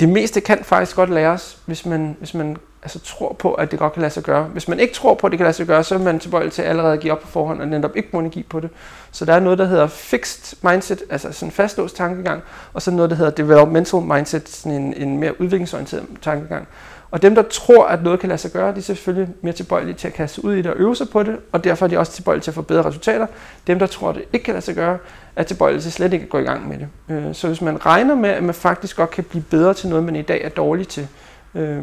Det 0.00 0.08
meste 0.08 0.40
kan 0.40 0.64
faktisk 0.64 0.96
godt 0.96 1.10
læres, 1.10 1.58
hvis 1.66 1.86
man, 1.86 2.16
hvis 2.18 2.34
man 2.34 2.56
altså 2.82 2.98
tror 2.98 3.32
på, 3.32 3.54
at 3.54 3.70
det 3.70 3.78
godt 3.78 3.92
kan 3.92 4.00
lade 4.00 4.12
sig 4.12 4.22
gøre. 4.22 4.44
Hvis 4.44 4.68
man 4.68 4.80
ikke 4.80 4.94
tror 4.94 5.14
på, 5.14 5.26
at 5.26 5.30
det 5.30 5.38
kan 5.38 5.44
lade 5.44 5.56
sig 5.56 5.66
gøre, 5.66 5.84
så 5.84 5.94
er 5.94 5.98
man 5.98 6.18
tilbøjelig 6.18 6.52
til 6.52 6.62
at 6.62 6.68
allerede 6.68 6.92
at 6.92 7.00
give 7.00 7.12
op 7.12 7.20
på 7.20 7.26
forhånd 7.26 7.60
og 7.60 7.68
netop 7.68 7.96
ikke 7.96 8.10
bruge 8.10 8.22
energi 8.22 8.42
på 8.42 8.60
det. 8.60 8.70
Så 9.10 9.24
der 9.24 9.34
er 9.34 9.40
noget, 9.40 9.58
der 9.58 9.64
hedder 9.64 9.86
fixed 9.86 10.56
mindset, 10.62 11.02
altså 11.10 11.32
sådan 11.32 11.48
en 11.48 11.52
fastlåst 11.52 11.96
tankegang, 11.96 12.42
og 12.72 12.82
så 12.82 12.90
noget, 12.90 13.10
der 13.10 13.16
hedder 13.16 13.30
developmental 13.30 14.00
mindset, 14.00 14.48
sådan 14.48 14.72
en, 14.72 14.94
en 14.94 15.18
mere 15.18 15.40
udviklingsorienteret 15.40 16.06
tankegang. 16.22 16.68
Og 17.10 17.22
dem, 17.22 17.34
der 17.34 17.42
tror, 17.42 17.86
at 17.86 18.02
noget 18.02 18.20
kan 18.20 18.28
lade 18.28 18.38
sig 18.38 18.52
gøre, 18.52 18.72
de 18.72 18.78
er 18.78 18.82
selvfølgelig 18.82 19.34
mere 19.42 19.52
tilbøjelige 19.52 19.94
til 19.94 20.08
at 20.08 20.14
kaste 20.14 20.44
ud 20.44 20.54
i 20.54 20.62
det 20.62 20.66
og 20.66 20.76
øve 20.76 20.96
sig 20.96 21.08
på 21.08 21.22
det, 21.22 21.36
og 21.52 21.64
derfor 21.64 21.86
er 21.86 21.88
de 21.88 21.98
også 21.98 22.12
tilbøjelige 22.12 22.42
til 22.42 22.50
at 22.50 22.54
få 22.54 22.62
bedre 22.62 22.84
resultater. 22.84 23.26
Dem, 23.66 23.78
der 23.78 23.86
tror, 23.86 24.08
at 24.08 24.14
det 24.14 24.24
ikke 24.32 24.44
kan 24.44 24.54
lade 24.54 24.64
sig 24.64 24.74
gøre, 24.74 24.98
er 25.36 25.42
tilbøjelige 25.42 25.82
til 25.82 25.92
slet 25.92 26.12
ikke 26.12 26.22
at 26.22 26.28
gå 26.28 26.38
i 26.38 26.42
gang 26.42 26.68
med 26.68 26.78
det. 26.78 26.88
Øh, 27.08 27.34
så 27.34 27.46
hvis 27.46 27.60
man 27.60 27.86
regner 27.86 28.14
med, 28.14 28.30
at 28.30 28.42
man 28.42 28.54
faktisk 28.54 28.96
godt 28.96 29.10
kan 29.10 29.24
blive 29.24 29.44
bedre 29.50 29.74
til 29.74 29.88
noget, 29.88 30.04
man 30.04 30.16
i 30.16 30.22
dag 30.22 30.44
er 30.44 30.48
dårlig 30.48 30.88
til, 30.88 31.08
øh, 31.54 31.82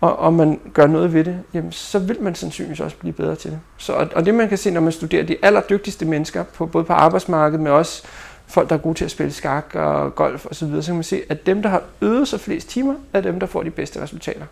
og, 0.00 0.18
og 0.18 0.32
man 0.32 0.60
gør 0.74 0.86
noget 0.86 1.14
ved 1.14 1.24
det, 1.24 1.38
jamen, 1.54 1.72
så 1.72 1.98
vil 1.98 2.22
man 2.22 2.34
sandsynligvis 2.34 2.80
også 2.80 2.96
blive 2.96 3.12
bedre 3.12 3.34
til 3.34 3.50
det. 3.50 3.60
Så, 3.76 3.92
og, 3.92 4.08
og 4.14 4.26
det 4.26 4.34
man 4.34 4.48
kan 4.48 4.58
se, 4.58 4.70
når 4.70 4.80
man 4.80 4.92
studerer 4.92 5.22
de 5.22 5.36
allerdygtigste 5.42 6.04
mennesker, 6.04 6.42
på, 6.42 6.66
både 6.66 6.84
på 6.84 6.92
arbejdsmarkedet, 6.92 7.60
men 7.60 7.72
også 7.72 8.04
folk, 8.48 8.68
der 8.68 8.74
er 8.74 8.80
gode 8.80 8.94
til 8.98 9.04
at 9.04 9.10
spille 9.10 9.32
skak 9.32 9.74
og 9.74 10.14
golf 10.14 10.46
osv., 10.46 10.54
så, 10.54 10.66
videre, 10.66 10.82
så 10.82 10.88
kan 10.88 10.94
man 10.94 11.04
se, 11.04 11.22
at 11.28 11.46
dem, 11.46 11.62
der 11.62 11.68
har 11.68 11.82
øvet 12.00 12.28
sig 12.28 12.40
flest 12.40 12.68
timer, 12.68 12.94
er 13.12 13.20
dem, 13.20 13.40
der 13.40 13.46
får 13.46 13.62
de 13.62 13.70
bedste 13.70 14.02
resultater. 14.02 14.44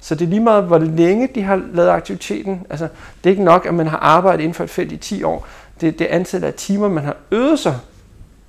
Så 0.00 0.14
det 0.14 0.24
er 0.24 0.28
lige 0.28 0.40
meget, 0.40 0.64
hvor 0.64 0.78
længe 0.78 1.28
de 1.34 1.42
har 1.42 1.62
lavet 1.72 1.88
aktiviteten. 1.88 2.66
Altså, 2.70 2.88
det 3.24 3.30
er 3.30 3.30
ikke 3.30 3.44
nok, 3.44 3.66
at 3.66 3.74
man 3.74 3.86
har 3.86 3.98
arbejdet 3.98 4.40
inden 4.42 4.54
for 4.54 4.64
et 4.64 4.70
felt 4.70 4.92
i 4.92 4.96
10 4.96 5.22
år. 5.22 5.46
Det 5.80 5.88
er 5.88 5.92
det 5.92 6.04
antal 6.04 6.44
af 6.44 6.54
timer, 6.54 6.88
man 6.88 7.04
har 7.04 7.16
øvet 7.30 7.58
sig, 7.58 7.78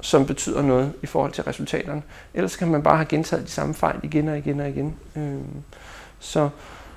som 0.01 0.25
betyder 0.25 0.61
noget 0.61 0.93
i 1.01 1.05
forhold 1.05 1.31
til 1.31 1.43
resultaterne. 1.43 2.01
Ellers 2.33 2.55
kan 2.55 2.67
man 2.67 2.83
bare 2.83 2.97
have 2.97 3.05
gentaget 3.05 3.45
de 3.45 3.51
samme 3.51 3.73
fejl 3.73 3.99
igen 4.03 4.27
og 4.27 4.37
igen 4.37 4.59
og 4.59 4.69
igen. 4.69 4.95
Øhm, 5.15 5.63
så, 6.19 6.49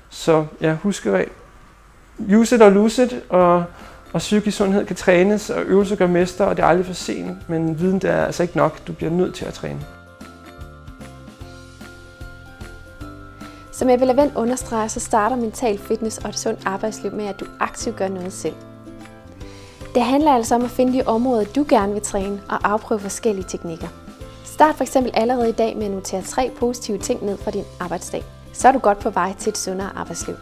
så 0.09 0.45
ja, 0.61 0.73
husk 0.73 1.05
at 1.05 1.27
use 2.19 2.55
it 2.55 2.61
or 2.61 2.69
lose 2.69 3.03
it, 3.03 3.23
og, 3.29 3.63
og 4.15 4.19
psykisk 4.19 4.57
sundhed 4.57 4.85
kan 4.85 4.95
trænes, 4.95 5.49
og 5.49 5.63
øvelse 5.63 5.95
gør 5.95 6.07
mester, 6.07 6.45
og 6.45 6.57
det 6.57 6.63
er 6.63 6.67
aldrig 6.67 6.85
for 6.85 6.93
sent, 6.93 7.49
men 7.49 7.79
viden 7.79 7.99
det 7.99 8.09
er 8.09 8.25
altså 8.25 8.43
ikke 8.43 8.57
nok. 8.57 8.87
Du 8.87 8.93
bliver 8.93 9.11
nødt 9.11 9.35
til 9.35 9.45
at 9.45 9.53
træne. 9.53 9.79
Som 13.71 13.89
Ebbe 13.89 14.05
Lavend 14.05 14.31
understreger, 14.35 14.87
så 14.87 14.99
starter 14.99 15.35
mental 15.35 15.77
fitness 15.77 16.17
og 16.17 16.29
et 16.29 16.39
sundt 16.39 16.59
arbejdsliv 16.65 17.11
med, 17.11 17.25
at 17.25 17.39
du 17.39 17.45
aktivt 17.59 17.95
gør 17.95 18.07
noget 18.07 18.33
selv. 18.33 18.55
Det 19.95 20.03
handler 20.03 20.31
altså 20.31 20.55
om 20.55 20.63
at 20.63 20.71
finde 20.71 20.93
de 20.93 21.03
områder, 21.05 21.45
du 21.55 21.65
gerne 21.69 21.93
vil 21.93 22.01
træne 22.01 22.41
og 22.49 22.71
afprøve 22.71 22.99
forskellige 22.99 23.45
teknikker. 23.47 23.87
Start 24.43 24.75
for 24.75 24.83
eksempel 24.83 25.11
allerede 25.15 25.49
i 25.49 25.51
dag 25.51 25.77
med 25.77 25.85
at 25.85 25.91
notere 25.91 26.21
tre 26.21 26.51
positive 26.59 26.97
ting 26.97 27.25
ned 27.25 27.37
fra 27.37 27.51
din 27.51 27.63
arbejdsdag. 27.79 28.23
Så 28.53 28.67
er 28.67 28.71
du 28.71 28.79
godt 28.79 28.99
på 28.99 29.09
vej 29.09 29.33
til 29.39 29.49
et 29.49 29.57
sundere 29.57 29.89
arbejdsliv. 29.95 30.35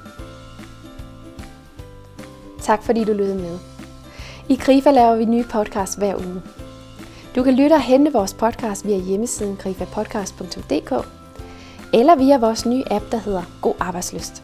Tak 2.63 2.84
fordi 2.84 3.04
du 3.04 3.13
lyttede 3.13 3.36
med. 3.36 3.60
I 4.49 4.56
Grifa 4.56 4.91
laver 4.91 5.15
vi 5.15 5.26
nye 5.26 5.43
podcasts 5.43 5.95
hver 5.95 6.15
uge. 6.15 6.41
Du 7.36 7.43
kan 7.43 7.54
lytte 7.54 7.73
og 7.73 7.82
hente 7.82 8.13
vores 8.13 8.34
podcast 8.34 8.86
via 8.86 8.97
hjemmesiden 8.97 9.56
grifapodcast.dk 9.56 11.08
eller 11.93 12.15
via 12.15 12.38
vores 12.38 12.65
nye 12.65 12.84
app, 12.91 13.12
der 13.12 13.17
hedder 13.17 13.41
God 13.62 13.73
Arbejdsløst. 13.80 14.43